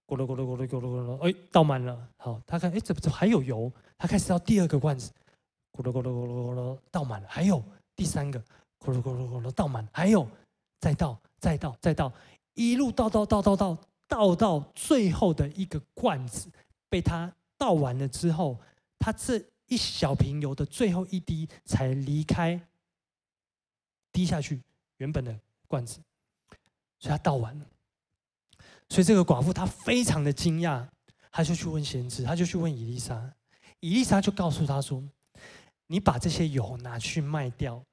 [0.09, 2.09] 咕噜咕噜咕噜咕噜咕噜，哎，倒满了。
[2.16, 3.71] 好，他看，哎，怎么怎么还有油？
[3.99, 5.12] 他开始倒第二个罐子，
[5.71, 7.29] 咕噜咕噜咕噜咕噜，倒满了。
[7.29, 7.62] 还有
[7.94, 8.40] 第三个，
[8.79, 9.87] 咕噜咕噜咕噜，倒满。
[9.92, 10.27] 还有，
[10.81, 12.11] 再倒，再倒，再倒，
[12.55, 16.51] 一路倒倒倒倒倒，倒到最后的一个罐子
[16.88, 18.59] 被他倒完了之后，
[18.99, 22.59] 他这一小瓶油的最后一滴才离开，
[24.11, 24.62] 滴下去
[24.97, 26.01] 原本的罐子，
[26.99, 27.66] 所以他倒完了。
[28.88, 30.87] 所以这个寡妇她非常的惊讶，
[31.31, 33.35] 她就去问先知，她就去问伊丽莎，
[33.81, 35.03] 伊丽莎就告诉她说
[35.87, 37.85] ：“你把这些油拿去卖掉，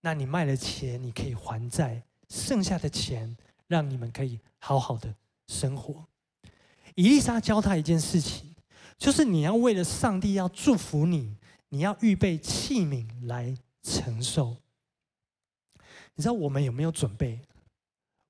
[0.00, 3.36] 那你卖了钱，你可以还债，剩下的钱
[3.66, 5.14] 让你们可以好好的
[5.48, 6.06] 生活。”
[6.94, 8.54] 伊丽莎教他一件事情，
[8.98, 11.38] 就是你要为了上帝要祝福你，
[11.70, 14.58] 你要预备器皿来承受。
[16.14, 17.40] 你知道我们有没有准备？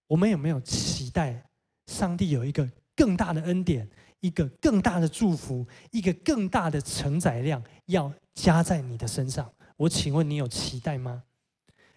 [0.07, 1.51] 我们有没有期待？
[1.93, 3.89] 上帝有一个更大的恩典，
[4.21, 9.53] 一个更大的祝福，一个更大的承载量要加在你的身上。
[9.77, 11.23] 我请问你有期待吗？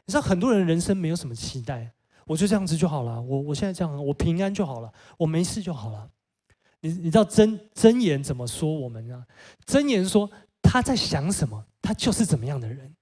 [0.06, 1.92] 你知道很多人人生没有什么期待，
[2.26, 3.22] 我就这样子就好了。
[3.22, 6.10] 我我现在这样，我平安就好了，我没事就好了。
[6.82, 9.26] 你你知道箴箴言怎么说我们呢？
[9.66, 10.30] 箴言说
[10.62, 12.96] 他在想什么，他就是怎么样的人。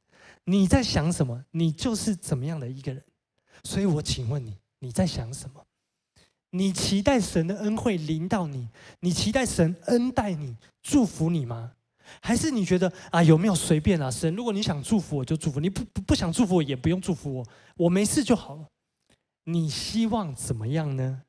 [0.46, 3.04] 你在想什么，你就是怎么样的一个人。
[3.64, 5.66] 所以我请问你，你在想什么？
[6.56, 8.68] 你期待神的恩惠临到你？
[9.00, 11.72] 你期待神恩待你、祝福你吗？
[12.22, 14.12] 还是你觉得啊，有没有随便啊？
[14.12, 18.68] 神，如果你想祝福我就祝福你，不不不想祝福我也不用祝福我，我没事就好了。
[19.46, 21.24] 你希望怎么样呢？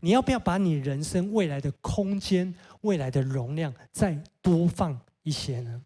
[0.00, 5.80] 你要不要把你人生未来的空间、未来的容量再多放一些呢？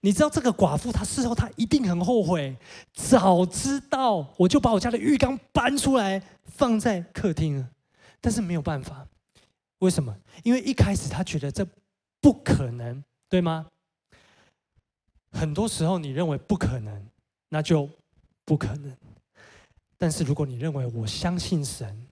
[0.00, 2.56] 你知道这个寡妇，她事后她一定很后悔，
[2.92, 7.68] 早知道我就把我家的浴缸搬出来放在客厅了。
[8.20, 9.06] 但是没有办法，
[9.78, 10.16] 为什么？
[10.42, 11.66] 因为一开始他觉得这
[12.20, 13.66] 不可能，对吗？
[15.30, 17.06] 很多时候你认为不可能，
[17.50, 17.88] 那就
[18.44, 18.96] 不可能。
[19.98, 22.06] 但是如果你认为我相信神，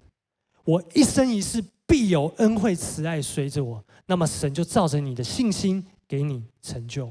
[0.64, 7.06] 我一生一世必有恩惠慈爱随着我，那么神就照着你的信心给你成就。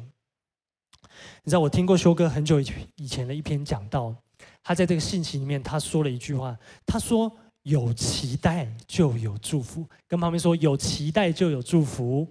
[1.44, 2.62] 你知道我听过修哥很久
[2.96, 4.16] 以前的一篇讲道，
[4.64, 7.36] 他在这个信息里面他说了一句话，他说。
[7.64, 12.28] 有期待就有祝福，跟旁边说有期待就有祝福。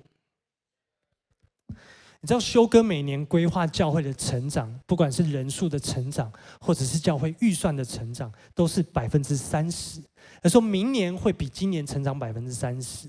[2.20, 10.00] 你知道修哥每年规划教会的成长，不管是人数的成长，或者是教会预算的成长，都是百分之三十。
[10.40, 13.08] 他说明年会比今年成长百分之三十。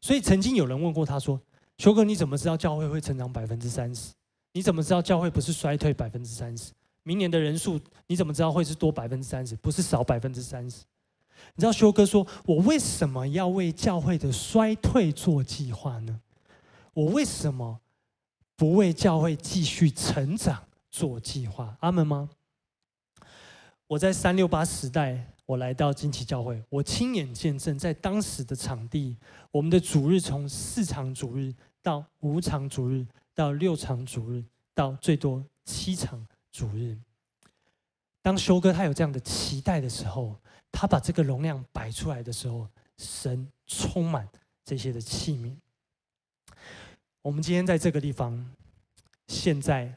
[0.00, 1.40] 所以曾经有人问过他说
[1.78, 4.12] ：“修哥，你怎么知道教会会成长百分之三十？
[4.52, 6.72] 你怎么知道教会不是衰退百分之三十？
[7.04, 10.82] 明年的人数你怎么知道会是多百分之三十，不是少百分之三十？”
[11.54, 16.20] 你知道修哥说：“我为什么要为教会的衰退做计划呢？
[16.92, 17.80] 我为什么
[18.56, 22.30] 不为教会继续成长做计划？”阿门吗？
[23.86, 29.16] 我在三六八时代，我来到惊奇教会，我亲眼见证在当时的场地，
[29.50, 34.42] 我们的主日从四场主日到五场主日到六场主日
[34.74, 36.96] 到最多七场主日。
[38.22, 40.34] 当修哥他有这样的期待的时候，
[40.74, 44.28] 他把这个容量摆出来的时候，神充满
[44.64, 45.54] 这些的器皿。
[47.22, 48.44] 我们今天在这个地方，
[49.28, 49.96] 现在，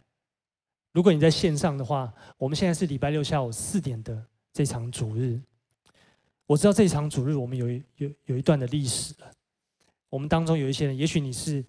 [0.94, 5.42] 如果你在线上的话，我们现在是礼拜六下午四点的这场主日。
[6.46, 9.32] 我知道这场主日我们有有有一段的历史了。
[10.10, 11.66] 我们当中有一些人，也许你是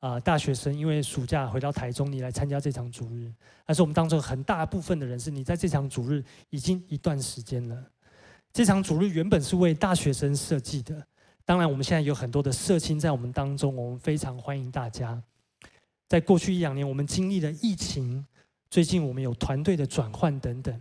[0.00, 3.32] 啊大学生，因为暑假回到台中，你来参加这场主日。
[3.64, 7.90] 但是我们当中很大部分的人是你在这场主日已经一段时间了。
[8.52, 11.06] 这场主日原本是为大学生设计的，
[11.44, 15.22] 当然我们现在有很多的社青在我们当中，我们非常欢迎大家。
[16.08, 18.26] 在过去一两年，我们经历了疫情，
[18.70, 20.80] 最近我们有团队的转换等等。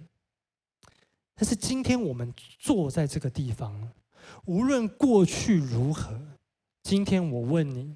[1.36, 3.92] 但是今天我们坐在这个地方，
[4.46, 6.20] 无论过去如何，
[6.82, 7.96] 今天我问你，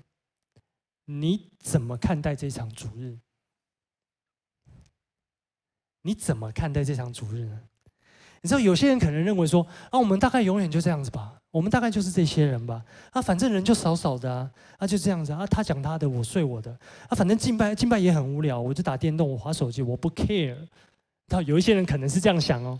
[1.05, 3.17] 你怎么看待这场主日？
[6.03, 7.61] 你怎么看待这场主日呢？
[8.41, 16.71] 你知道有些人可能认为说啊，我们大概永远就这样子吧，我们大概就是这些人吧，啊，反正人就少少的啊，啊，就这样子啊，他讲他的，我睡我的，
[17.07, 20.57] 啊，反正敬拜敬拜也很无聊，我就打电动，我滑手机，我不 care。
[21.27, 22.79] 到有一些人可能是这样想哦，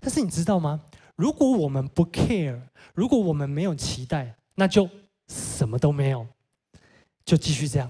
[0.00, 0.80] 但是你知道吗？
[1.16, 2.60] 如果我们不 care，
[2.94, 4.88] 如果我们没有期待，那就
[5.28, 6.26] 什么都没有，
[7.24, 7.88] 就继续这样。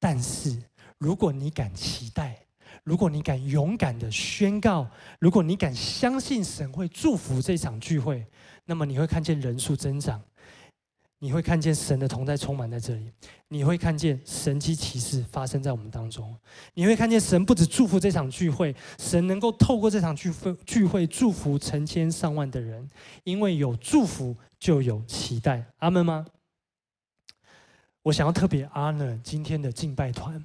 [0.00, 0.56] 但是
[0.98, 2.45] 如果你敢期待，
[2.86, 8.24] 如果你敢勇敢的宣告，如果你敢相信神会祝福这场聚会，
[8.64, 10.22] 那么你会看见人数增长，
[11.18, 13.10] 你会看见神的同在充满在这里，
[13.48, 16.32] 你会看见神迹奇事发生在我们当中，
[16.74, 22.88] 你会看见神不止祝福这场聚会，神能够透过这场聚会聚会祝福成千上万的人，
[23.24, 26.24] 因为有祝福就有期待，阿门吗？
[28.02, 30.44] 我想要特别 honor 今天的敬拜团。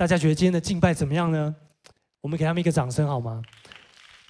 [0.00, 1.54] 大家觉得今天的敬拜怎么样呢？
[2.22, 3.42] 我们给他们一个掌声好吗？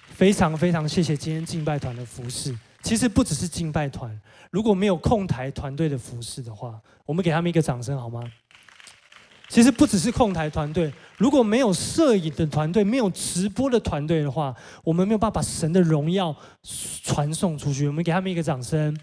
[0.09, 2.53] 非常非常谢谢今天敬拜团的服侍。
[2.83, 4.19] 其实不只是敬拜团，
[4.49, 8.21] 如果没有控台团队的服侍的话，我们给他们一个掌声好吗？
[9.47, 14.53] 其实不只是控台团队，如果没有摄影的团队，没有直播的团队的话，
[14.83, 16.35] 我们没有办法把神的荣耀
[17.01, 17.87] 传送出去。
[17.87, 18.93] 我们给他们一个掌声。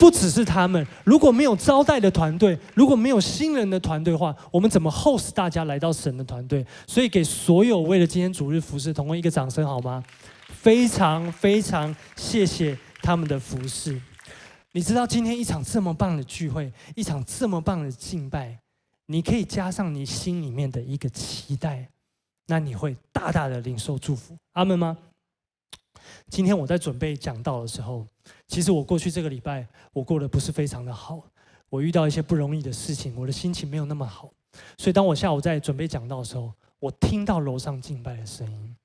[0.00, 6.64] 不只是他们，如果没有招待的团队，如果没有新人的团队的话，我们怎么 host 大家来到神的团队？
[6.86, 10.02] 所以给所有为了今天主日服侍同工一个掌声好吗？
[10.48, 14.00] 非常非常谢谢他们的服侍。
[14.72, 18.58] 你知道今天一场这么棒的聚会，一场这么棒的敬拜，
[19.06, 21.86] 你可以加上你心里面的一个期待，
[22.46, 24.96] 那你会大大的领受祝福，阿门吗？
[26.28, 28.06] 今天我在准备讲道的时候，
[28.46, 31.22] 其实我过去这个礼拜我过得不是非常的好，
[31.68, 34.30] 我遇到一些不容易的事情，我的心情没有那么好，
[34.78, 38.76] 所以当我下午在准备讲道的时候，我听到楼上敬拜的声音，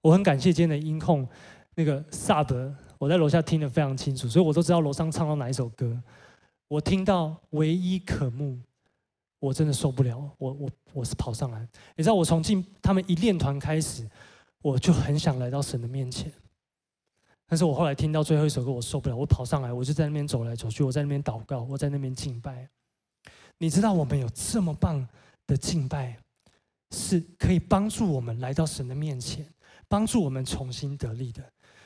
[0.00, 1.26] 我很感谢今天的音控
[1.74, 2.74] 那个萨德。
[2.98, 6.00] 我在楼下听得非常清楚，所以我都知道楼上唱到哪一首歌。
[6.68, 8.56] 我听到唯一可慕，
[9.40, 11.68] 我真的受不了，我我我是跑上来。
[11.96, 14.08] 你知道，我从进他们一练团开始，
[14.62, 16.32] 我就很想来到神的面前。
[17.46, 22.68] 但是我后来听到最后一首歌，我受不了，我跑上来，我就在那边走来走去，我在那边祷告，我在那边敬拜。
[23.58, 25.06] 你知道，我们有这么棒
[25.46, 26.16] 的敬拜，
[26.90, 29.46] 是可以帮助我们来到神的面前，
[29.86, 31.42] 帮助我们重新得力的。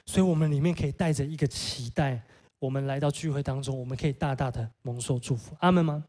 [0.06, 2.22] 所以，我们里面可以带着一个期待，
[2.60, 5.56] 我们来到聚会当中，我们可以大大的蒙受祝福。
[5.58, 6.04] 阿门吗？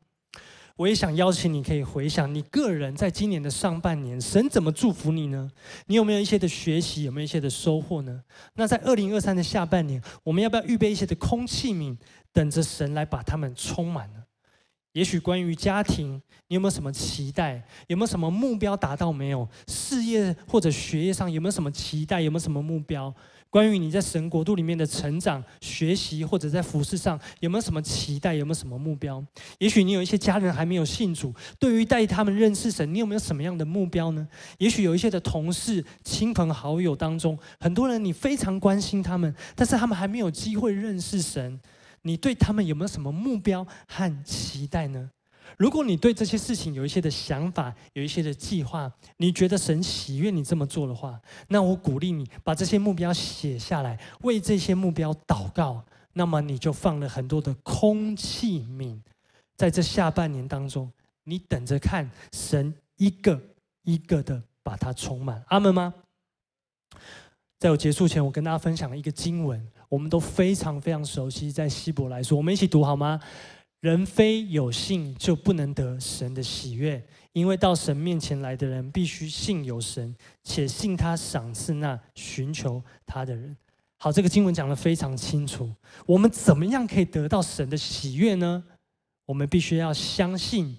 [0.77, 5.49] 我也想邀请你，可以回想你个人在今年的上半年，神怎么祝福你呢？
[5.87, 7.03] 你有没有一些的学习？
[7.03, 8.23] 有没有一些的收获呢？
[8.53, 11.97] 那在二零二三的下半年，我们要不要预备一些的空器皿，
[12.31, 14.23] 等着神来把他们充满呢？
[14.93, 17.63] 也许关于家庭，你有没有什么期待？
[17.87, 19.47] 有没有什么目标达到没有？
[19.67, 22.21] 事业或者学业上有没有什么期待？
[22.21, 23.13] 有没有什么目标？
[23.49, 28.33] 关于你在神国度里面的成长、学习，或者在服事上，有没有什么期待？
[28.33, 29.23] 有没有什么目标？
[29.59, 34.27] 也许你有一些家人还没有信主，对于带他们认识神，你有没有什么样的目标呢？
[34.57, 41.59] 也许有一些的同事、亲朋好友当中，很多人你非常关心他们，但是他们还没有机会认识神，
[42.01, 45.09] 你对他们有没有什么目标和期待呢？
[45.57, 55.83] 如果你对这些事情有一些的想法，有一些的计划，你觉得神喜悦你这么做的话，那我鼓励你把这些目标写下来，为这些目标祷告。
[56.13, 58.99] 那么你就放了很多的空气皿，
[59.55, 60.91] 在这下半年当中，
[61.23, 63.39] 你等着看神一个
[63.83, 65.43] 一个的把它充满。
[65.49, 65.93] 阿门吗？
[67.59, 73.19] 在我结束前，我跟大家分享了一个经文，我们都非常非常熟悉，在希伯来书，我们一起读好吗？
[73.87, 80.13] 人非有信就不能得神的喜悦，因为到神面前来的人必须信有神，
[80.43, 83.55] 且信他赏赐那寻求他的人。
[83.97, 85.73] 好，这个经文讲得非常清楚。
[86.05, 88.61] 我们怎么样可以得到神的喜悦呢？
[89.25, 90.77] 我们必须要相信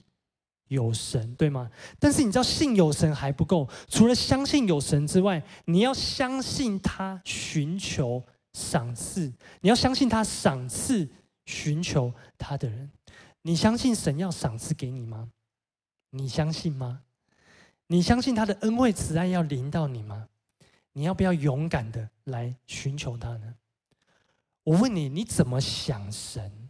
[0.69, 1.71] 有神，对吗？
[1.99, 9.33] 但是你知道，信有神还不够，除了相信有神之外，你要相信他寻求赏赐，
[9.63, 11.09] 你要相信他赏赐。
[11.49, 12.91] 寻求他的人，
[13.49, 15.30] 你相信神要赏赐给你吗？
[16.11, 17.01] 你相信吗？
[17.86, 20.28] 你相信他的恩惠慈爱要临到你吗？
[20.92, 23.55] 你要不要勇敢的来寻求他呢？
[24.64, 26.68] 我问你，你怎么想神？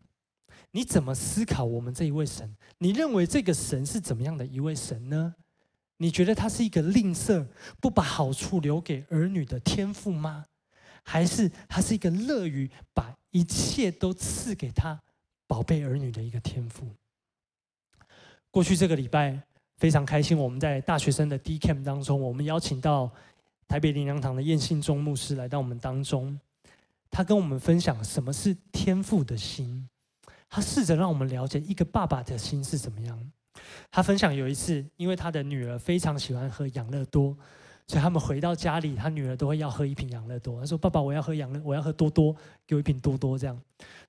[0.70, 2.56] 你怎么思考我们这一位神？
[2.78, 5.34] 你认为这个神是怎么样的一位神呢？
[5.96, 7.44] 你觉得他是一个吝啬、
[7.80, 10.46] 不把好处留给儿女的天父吗？
[11.02, 15.02] 还是他是一个乐于把一切都赐给他
[15.48, 16.86] 宝贝儿女的一个天赋。
[18.52, 19.36] 过去这个礼拜
[19.76, 23.10] 非常开心，我们在大学生的 D Camp 当中，我们邀请到
[23.66, 26.38] 台北灵粮堂的燕信忠牧师来到我们当中，
[27.10, 29.88] 他跟我们分享什么是天赋的心，
[30.48, 33.32] 他试着让我们了解一个爸爸的心是怎么样。
[33.90, 37.36] 他分享有一次，因为他的女儿非常喜欢喝养乐多。
[37.86, 40.60] 所以他们回到家里，他女儿都会要喝一瓶养乐多。
[40.60, 42.36] 他说：“爸爸，我要喝养乐，我要喝多多，
[42.66, 43.58] 给我一瓶多多。”这样。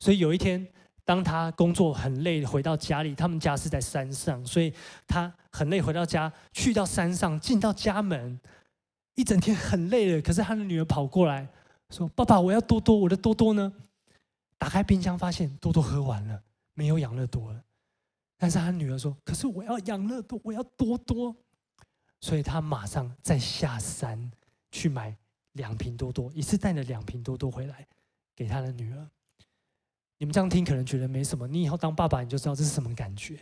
[0.02, 0.68] 所以有一天，
[1.10, 4.72] 当他工作很累回到家里，他们家是在山上，所以
[5.07, 8.39] 他很累回到家，去到山上，进到家门，
[9.16, 10.22] 一整天很累了。
[10.22, 11.47] 可是他的女儿跑过来
[11.89, 13.74] 说：“爸爸，我要多多，我的多多呢？”
[14.60, 16.39] 打开冰箱，发现多多喝完了，
[16.76, 17.60] 没有养乐多了。
[18.38, 21.36] 但是他女儿说：“可是我要养乐多，我要多多。”
[22.22, 24.32] 所以他马上再下山
[24.70, 25.18] 去买
[25.53, 27.88] 两瓶多多，一次带了两瓶多多回来
[28.36, 29.10] 给他的女儿。
[30.20, 33.39] 你们这样听可能觉得没什么，你以后当爸爸你就知道这是什么感觉。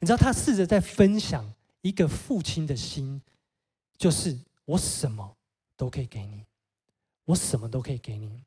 [0.00, 1.44] 你知道他试着在分享
[1.82, 3.20] 一个父亲的心，
[3.98, 5.36] 就是我什么
[5.76, 6.42] 都可以给你，
[7.26, 8.42] 我什么都可以给你。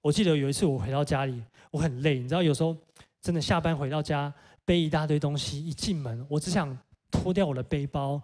[0.00, 2.76] 我记得有一次我回到家里，我很累，你知道有时候
[3.22, 4.32] 真的下班回到家
[4.64, 6.76] 背一大堆东西，一进门我只想
[7.10, 8.20] 脱掉我的背包。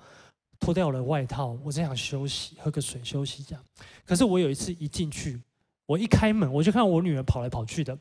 [0.58, 3.62] 脱掉我的外套，我只想休息，喝个水休息这样。
[4.06, 5.38] 可是我有一次一进去，
[5.84, 7.96] 我一开门，我就看我女儿跑来跑去的，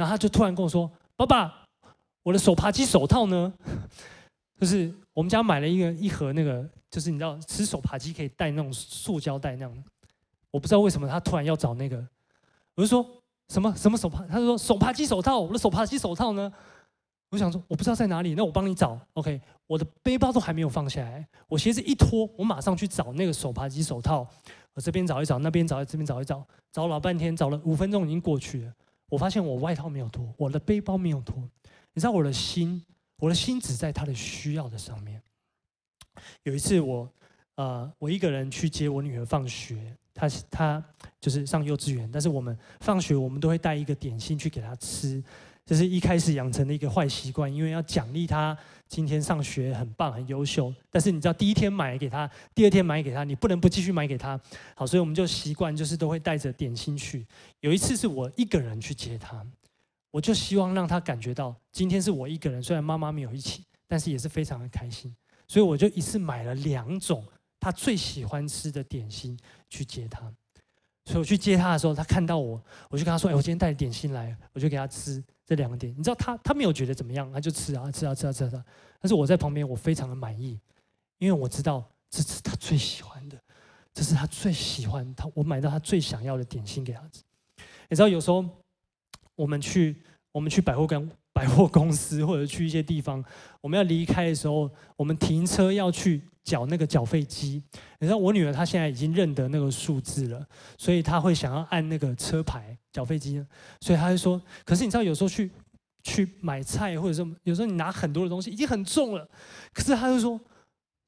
[0.00, 1.66] 然后他就突然跟我说：“爸爸，
[2.22, 3.52] 我的手扒鸡手套呢？”
[4.58, 9.82] 就是我们家买了一个一盒那个，就是你知道吃手扒鸡可以带那种塑胶袋那样的。
[10.50, 12.02] 我不知道为什么他突然要找那个，
[12.74, 13.06] 我就说
[13.50, 14.24] 什么什么手扒？
[14.26, 16.50] 他就说手扒鸡手套，我的手扒鸡手套呢？
[17.30, 18.98] 我想说我不知道在哪里，那我帮你找。
[19.12, 24.26] OK，我的背包都还没有放下来，我鞋子一脱，我马上去找那个手扒鸡手套。
[24.72, 26.42] 我这边找一找，那边找，这边找一找，
[26.72, 28.72] 找老半天，找了五分钟已经过去了。
[29.10, 31.36] 我发现我外套没有脱，我的背包没有脱。
[31.92, 32.82] 你知道我的心，
[33.18, 35.20] 我的心只在他的需要的上面。
[36.44, 37.12] 有一次我，
[37.56, 40.84] 呃，我一个人去接我女儿放学，她她
[41.20, 45.22] 就是上幼稚园，但是我们放学我们都会带一个点心去给她吃。
[45.70, 48.58] 这是一开始养成的一个坏习惯，因为要奖励他
[48.88, 50.74] 今天上学很棒、很优秀。
[50.90, 54.36] 但是你知道，第一天买给他，第二天买给他，你不能不继续买给他。
[54.74, 57.24] 好，所以我们就习惯，就是都会带着点心去。
[57.60, 59.46] 有一次是我一个人去接他，
[60.10, 65.14] 我就希望让他感觉到今天是我一个人，虽然妈妈没有一起，但是也是非常的开心。
[65.46, 67.24] 所以我就一次买了两种
[67.60, 70.20] 他最喜欢吃的点心去接他。
[71.04, 78.64] 所以我去接他的时候，他看到我，我就跟他说：“哎，我今天带点心来，我就给他吃。”这两个点，你知道他他没有觉得怎么样，他就吃啊吃啊吃啊吃啊吃啊。
[79.00, 80.56] 但是我在旁边，我非常的满意，
[81.18, 83.36] 因为我知道这是他最喜欢的，
[83.92, 87.24] 这是他最喜欢他我买到他最想要的点心给他吃。
[87.88, 88.48] 你知道有时候
[89.34, 91.10] 我们去我们去百货跟
[91.40, 93.24] 百货公司或者去一些地方，
[93.62, 96.22] 我们要离开的时候，我们停车要去。
[96.42, 97.62] 缴那个缴费机，
[97.98, 100.44] 你知道我女儿她现在已经认得那个数字了，
[100.78, 103.44] 所以她会想要按那个车牌缴费机，
[103.82, 105.50] 所以她就说：“可是你知道有时候去
[106.02, 109.28] 去买菜或者什么，有时候你拿很多的东西已经很重了，
[109.72, 110.40] 可是她就说，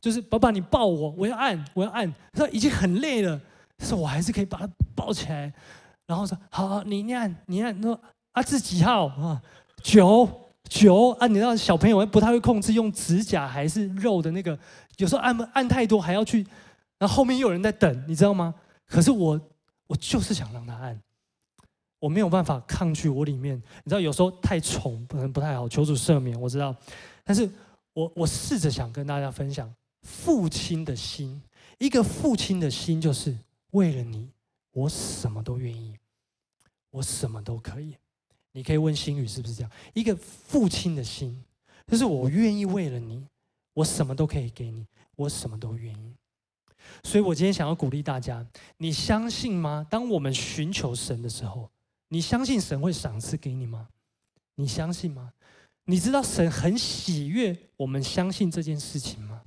[0.03, 3.41] 就是爸爸你抱我，我要按我要按，她说已经很累了，
[3.79, 5.53] 但是我还是可以把它抱起来，
[6.07, 7.99] 然后说好，好，你你按你按，说
[8.33, 9.43] 啊这几号啊
[9.83, 10.39] 九。”
[10.71, 14.59] 九啊，你知道小朋友不太会控制用指甲还是肉的那个，
[14.97, 16.47] 有时候按按太多还要去，
[16.99, 18.55] 然后后面又有人在等，你知道吗？
[18.87, 19.39] 可是我
[19.87, 20.99] 我就是想让他按，
[21.99, 23.55] 我没有办法抗拒我里面，
[23.85, 26.75] 你知道有时候太宠可能不太好，求主赦免，我知道，
[27.23, 27.47] 但是
[27.93, 29.71] 我我试着想跟大家分享
[30.01, 31.43] 父亲的心，
[31.79, 33.37] 一个父亲的心就是
[33.73, 34.31] 为了你，
[34.71, 35.99] 我什么都愿意，
[36.93, 37.95] 我什么都可以。
[38.53, 39.71] 你可以问心宇是不是这样？
[39.95, 41.43] 一个父亲的心，
[41.87, 43.27] 就是我愿意为了你，
[43.75, 44.87] 我什么都可以给你，
[45.17, 46.15] 我什么都愿意。
[47.05, 48.47] 所以我今天想要鼓励大家，
[48.77, 49.87] 你相信吗？
[49.89, 51.71] 当我们寻求神的时候，
[52.09, 53.89] 你相信神会赏赐给你吗？
[54.57, 55.33] 你相信吗？
[55.85, 59.43] 你知道神很喜悦我们相信这件事情吗？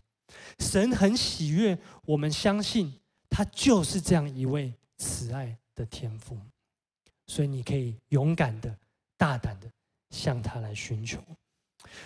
[0.60, 3.00] 神很喜悦我们相信
[3.30, 6.38] 他就是这样一位慈爱的天父，
[7.28, 8.76] 所以你可以勇敢的。
[9.18, 9.68] 大胆的
[10.10, 11.20] 向他来寻求，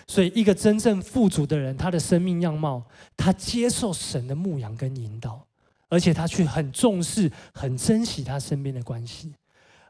[0.06, 2.84] 所以一个真正富足的人，他的生命样貌，
[3.16, 5.46] 他接受神的牧养跟引导，
[5.88, 9.34] 而且他去很重视、很珍惜他身边的关系，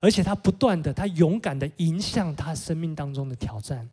[0.01, 3.89] 而且他不断的、他勇敢的迎向他生命当中的挑战，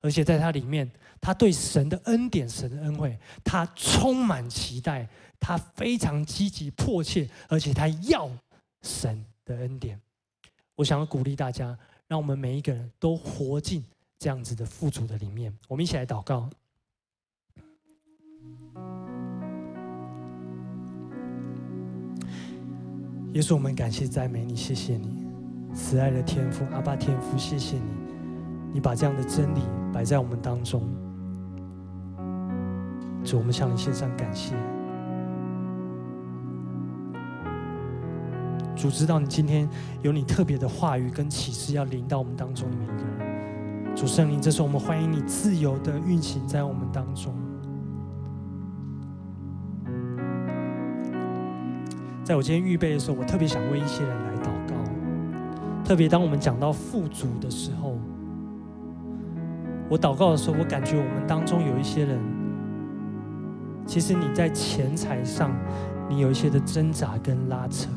[0.00, 0.90] 而且在他里面，
[1.20, 5.08] 他对神的恩典、神的恩惠，他充满期待，
[5.38, 8.30] 他非常积极、迫切，而且他要
[8.82, 10.00] 神的恩典。
[10.76, 11.78] 我想要鼓励大家。
[12.10, 13.84] 让我们每一个人都活进
[14.18, 15.56] 这样子的富足的里面。
[15.68, 16.50] 我们一起来祷告。
[23.32, 25.24] 耶稣，我们感谢赞美你，谢谢你，
[25.72, 27.92] 慈爱的天父，阿爸天父，谢谢你，
[28.74, 29.60] 你把这样的真理
[29.92, 30.82] 摆在我们当中。
[33.24, 34.56] 主，我们向你献上感谢。
[38.80, 39.68] 主知道你今天
[40.00, 43.94] 有你特别的话语跟启示要临到我们当中的每一个人。
[43.94, 47.34] 主圣灵，这时候我们欢迎你自由的运行在我们当中。
[52.24, 54.74] 在我今天预备的时候，我特别想为一些人来祷告。
[55.84, 57.98] 特别当我们讲到富足的时候，
[59.90, 62.18] 我祷告的时候，我感觉我们当中有一些人，
[63.84, 65.50] 其实你在钱财上，
[66.08, 67.90] 你有一些的挣扎跟拉扯。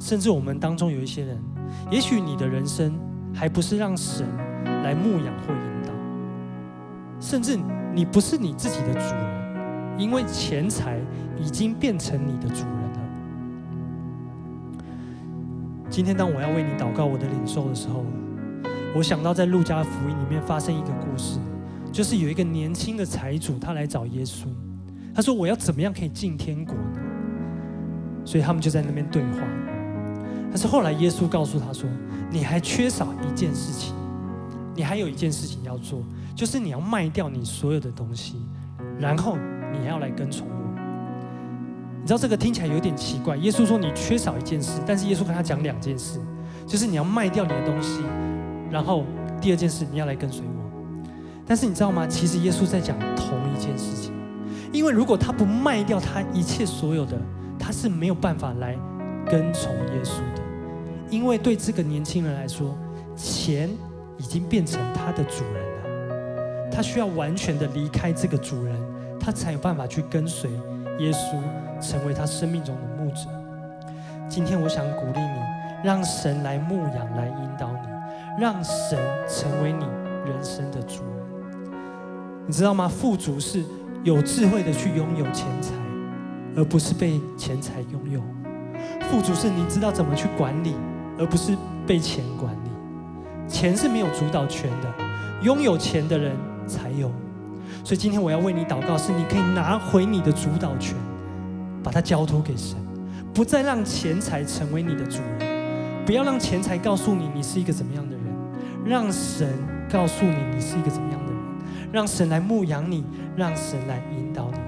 [0.00, 1.38] 甚至我们当中有一些人，
[1.90, 2.92] 也许你的人生
[3.34, 4.26] 还不是让神
[4.82, 5.90] 来牧养或引导，
[7.20, 7.58] 甚至
[7.94, 10.98] 你不是你自己的主人，因为钱财
[11.36, 12.98] 已经变成你的主人了。
[15.90, 18.04] 今天当我要为你祷告我的领受的时候，
[18.94, 21.38] 我想到在路加福音里面发生一个故事，
[21.90, 24.46] 就是有一个年轻的财主，他来找耶稣，
[25.14, 27.00] 他说：“我要怎么样可以进天国呢？”
[28.24, 29.38] 所以他们就在那边对话。
[30.50, 31.88] 但是后来耶稣告诉他说
[32.30, 33.94] ：“你还缺少一件事情，
[34.74, 36.00] 你还有一件事情要做，
[36.34, 38.36] 就是你要卖掉你所有的东西，
[38.98, 39.36] 然后
[39.72, 40.54] 你还要来跟从我。”
[42.00, 43.36] 你知道这个听起来有点奇怪。
[43.36, 46.20] 耶稣说你缺少一件事，但是耶稣跟他讲两件事。
[46.66, 48.02] 就是你要卖掉你的东西，
[48.70, 49.04] 然后
[49.40, 51.10] 第二件事你要来跟随我。
[51.46, 52.06] 但是你知道吗？
[52.06, 54.12] 其实耶稣在讲同一件事情，
[54.70, 57.18] 因为如果他不卖掉他一切所有的，
[57.58, 58.76] 他是没有办法来
[59.30, 60.20] 跟从耶稣。
[61.10, 62.76] 因为对这个年轻人来说，
[63.16, 63.70] 钱
[64.18, 68.74] 已经变成他的主人了，他需要完全的离开这个主人，
[69.18, 70.50] 他才有办法去跟随
[70.98, 71.40] 耶稣，
[71.80, 73.28] 成为他生命中的牧者。
[74.28, 75.40] 今天我想鼓励你，
[75.82, 79.84] 让神来牧养，来引导你，让神成为你
[80.30, 81.72] 人生的主人。
[82.46, 82.86] 你知道吗？
[82.86, 83.64] 富足是
[84.04, 85.72] 有智慧的去拥有钱财，
[86.54, 88.22] 而不是被钱财拥有。
[89.10, 90.74] 富足是你知道怎么去管理，
[91.18, 91.56] 而不是
[91.86, 93.48] 被钱管理。
[93.48, 94.94] 钱是没有主导权的，
[95.42, 97.10] 拥有钱的人才有。
[97.84, 100.94] 所以今天我要为你祷告，是你可以拿回你的主导权，
[101.82, 102.76] 把它交托给神，
[103.32, 108.24] 不再让钱财成为你的主人，不要让钱财告诉你你是一个怎么样的人，
[108.84, 109.48] 让神
[109.90, 111.38] 告诉你你是一个怎么样的人。
[111.90, 113.02] 让神来牧养你，
[113.34, 114.58] 让神来引导你。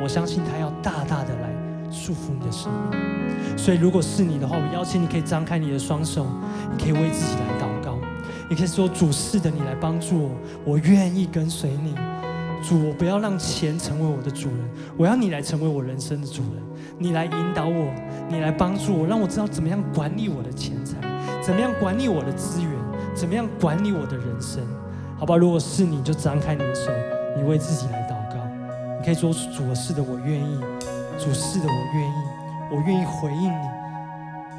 [0.00, 1.50] 我相信他要大大的来
[1.90, 3.58] 束缚你的生命。
[3.58, 6.26] 所以，如果是你的话，我邀请你可以张开你的双手，
[6.70, 7.98] 你可以为自己来祷告。
[8.48, 10.30] 你可以说：“主，是的，你来帮助我，
[10.64, 11.94] 我愿意跟随你。
[12.62, 14.58] 主，我不要让钱成为我的主人，
[14.96, 16.62] 我要你来成为我人生的主人。
[16.98, 17.92] 你来引导我，
[18.28, 20.96] 你来帮助我，让我知道怎么样管理我的钱财，
[21.40, 22.70] 怎么样管理我的资源，
[23.14, 24.62] 怎么样管理我的人生。”
[25.16, 26.90] 好吧，如果是你，就张开你的手，
[27.36, 28.40] 你为自己来祷告。
[28.98, 30.58] 你可以说：“主，是的，我愿意。
[31.20, 32.14] 主，是的，我愿意。
[32.72, 33.68] 我愿意回应你，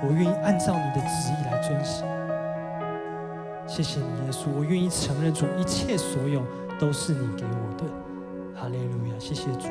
[0.04, 2.06] 我愿意按照你的旨意来遵行。
[3.66, 6.44] 谢谢你，耶稣，我愿意承认主，一切所有
[6.78, 7.86] 都是你给我的。
[8.54, 9.68] 哈利路亚，谢谢主。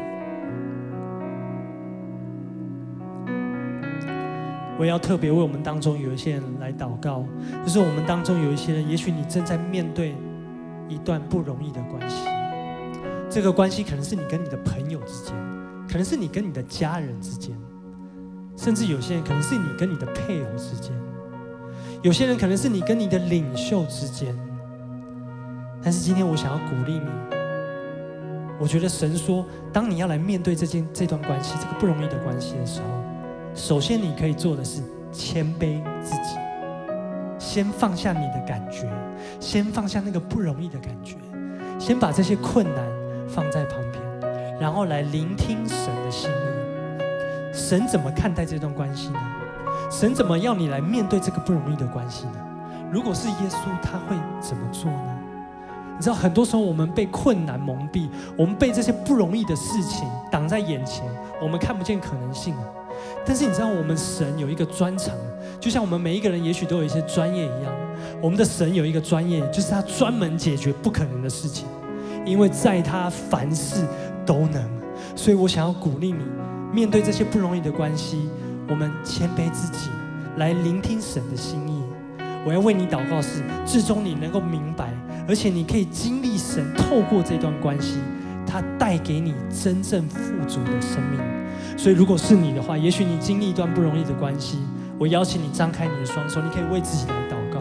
[4.78, 7.24] 我要特别为我们当中有一些人来祷告，
[7.64, 10.16] 就是我们当中有一些人，也许你正在面对。
[10.88, 12.28] 一段不容易的关系，
[13.30, 15.36] 这个关系可能是你跟你的朋友之间，
[15.90, 17.56] 可能是你跟你的家人之间，
[18.56, 20.92] 甚至有些人可能是你跟你的配偶之间，
[22.00, 24.32] 有些人可能是你跟你的领袖之间。
[25.82, 27.10] 但是今天我想要鼓励你，
[28.60, 32.86] 我觉得神说，当你要来面对这件这段关系，这个不容易的关系的时候，
[33.54, 34.80] 首先你可以做的是
[35.10, 36.38] 谦卑自己。
[37.36, 38.88] 先放下你的感觉，
[39.40, 41.16] 先放下那个不容易的感觉，
[41.78, 42.86] 先把这些困难
[43.26, 43.89] 放在旁边，
[44.60, 47.52] 然后来聆听神的心意。
[47.52, 49.18] 神怎么看待这段关系呢？
[49.90, 52.34] 神怎么要你来面对这个不容易的关系呢？
[52.92, 55.16] 如果是耶稣，他会怎么做呢？
[55.96, 61.04] 你知道，很多时候我们被困难蒙蔽，我们被这些不容易的事情挡在眼前，
[61.42, 62.54] 我们看不见可能性。
[63.24, 65.14] 但是你知道，我们神有一个专长。
[65.58, 67.72] 就像我们每一个人，也许都有一些专业一样，
[68.22, 71.66] 我们的神有一个专业，就是他专门解决不可能的事情，
[72.24, 73.84] 因为在他凡事
[74.30, 74.62] 都能。
[75.16, 76.22] 所以我想要鼓励你，
[76.72, 78.28] 面对这些不容易的关系，
[78.68, 79.90] 我们谦卑自己，
[80.36, 81.82] 来聆听神的心意。
[82.46, 84.94] 我要为你祷告是，至终你能够明白，
[85.26, 87.96] 而且你可以经历神透过这段关系，
[88.46, 91.20] 他带给你真正富足的生命。
[91.76, 94.58] 所以如果是你的话，也许你经历一段不容易的关系。
[94.96, 97.60] 我邀请你张开你的双手，你可以为自己来祷告，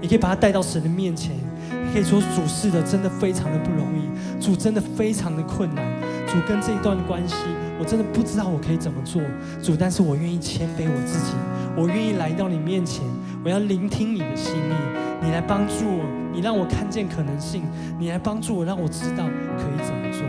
[0.00, 1.34] 你可以把它带到神的面前，
[1.70, 5.82] 你可以说，主是的，真的非常的不容易，主真的非常的困难，
[6.26, 7.34] 主跟这一段关系，
[7.78, 9.22] 我真的不知道我可以怎么做，
[9.62, 11.32] 主，但是我愿意谦卑我自己，
[11.76, 13.04] 我愿意来到你面前，
[13.44, 17.62] 我要聆听你的心意，你来帮助我，你让我看见可能性，
[17.98, 19.24] 你来帮助我，让我知道
[19.56, 20.22] 可以怎么做。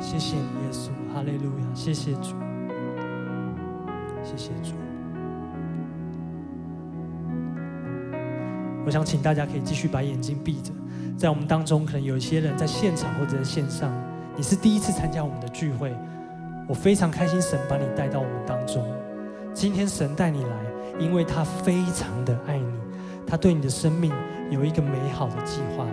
[0.00, 2.34] 谢谢你，耶稣，哈利路亚，谢谢主，
[4.22, 4.74] 谢谢主。
[8.86, 10.70] 我想请大家可以继续把眼睛闭着，
[11.16, 13.90] 在我们当中，可能有一些人在现场或者在线上，
[14.36, 15.94] 你是第一次参加我们的聚会，
[16.66, 18.84] 我非常开心，神把你带到我们当中。
[19.52, 20.56] 今天神带你来，
[20.98, 22.72] 因为他非常的爱你，
[23.26, 24.12] 他对你的生命
[24.50, 25.86] 有一个美好的计划。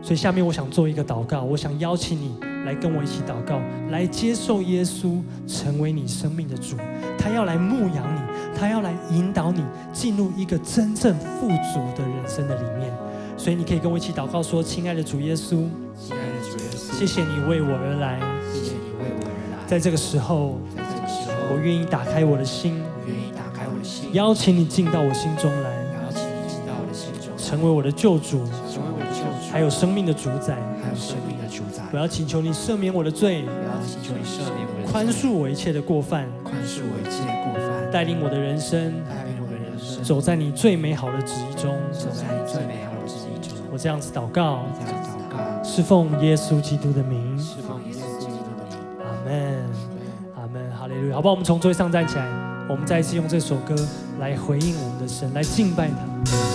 [0.00, 3.58] 所以下面我想做一个祷告，我想邀请你来跟我一起祷告，
[3.90, 6.76] 来接受耶稣成为你生命的主，
[7.18, 8.34] 他要来牧养你。
[8.56, 12.88] 他要来引导你进入一个真正富足的人生的里面，
[13.36, 15.64] 所以你可以跟我一起祷告说：“亲爱的主耶稣，
[16.96, 18.20] 谢谢你为我而来，
[18.52, 19.66] 谢谢你为我而来。
[19.66, 25.70] 在这个时候，在这个时候，我愿意打开我的心，我愿意打开我的心，邀请你进到我心中来，
[26.06, 31.82] 邀请你进到我的心中，成为我的救主，成为我的救主，还有生命的主宰，还有生命的主宰。
[31.92, 41.74] 我要请求你赦免我的罪，我要请求你赦免我的罪，宽恕我一切的过犯，宽恕我一切的过犯，带领我的人生，带领我的人生，走在你最美好的旨意中。
[41.90, 43.58] 走在你最美好的旨意中。
[43.72, 44.62] 我这样子祷告，
[45.74, 47.36] 是奉耶稣基督的名。
[47.36, 48.78] 是奉耶稣基督的名。
[49.00, 49.66] 阿门，
[50.36, 51.16] 阿门，哈利路亚。
[51.16, 51.32] 好不好？
[51.32, 52.24] 我们从座位上站起来，
[52.68, 53.74] 我们再一次用这首歌
[54.20, 56.53] 来回应我们的神，来敬拜他。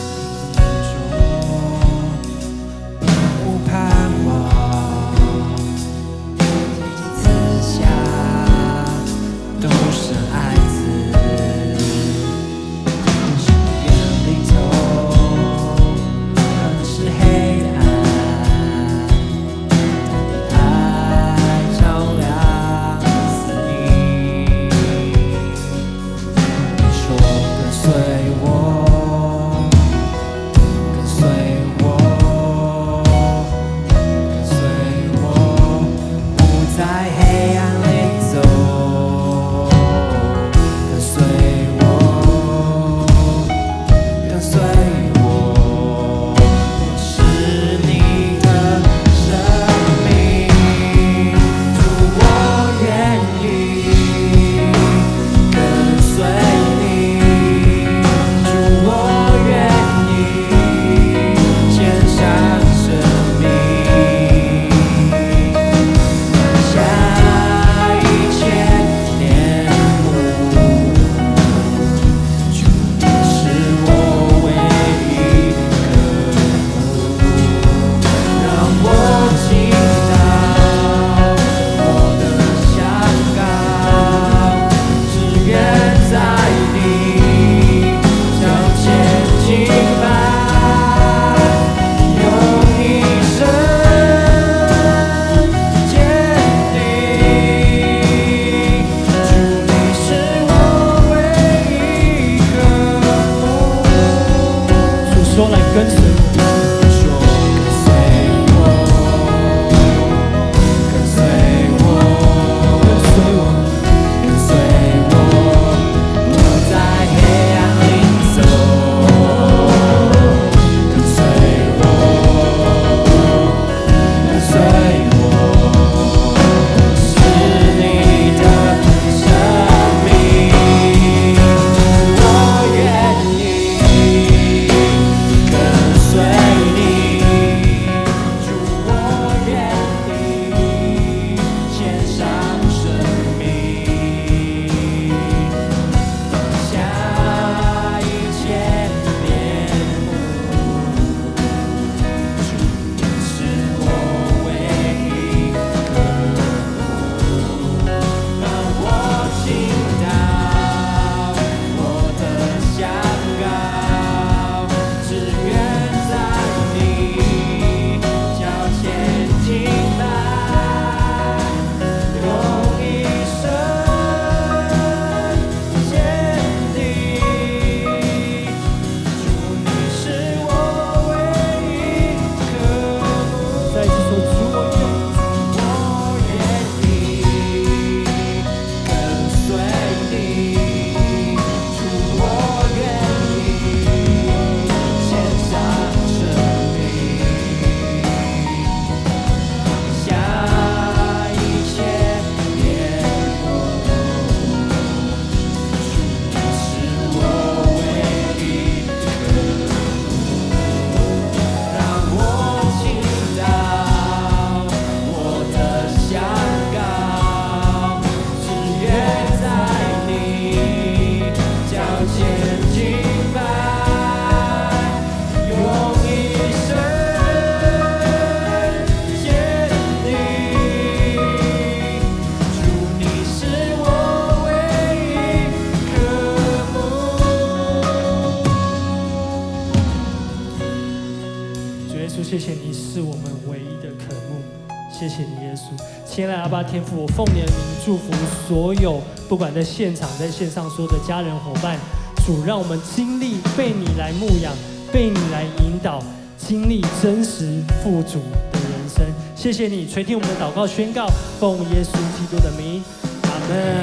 [247.00, 248.12] 我奉你的名祝福
[248.45, 251.78] 所有不管在现场、在线上所有的家人伙伴。
[252.26, 254.54] 主，让我们经历被你来牧养、
[254.91, 256.04] 被你来引导，
[256.38, 258.20] 经历真实富足
[258.52, 259.06] 的人生。
[259.34, 261.08] 谢谢你垂听我们的祷告宣告，
[261.39, 262.84] 奉耶稣基督的名，
[263.24, 263.80] 阿门。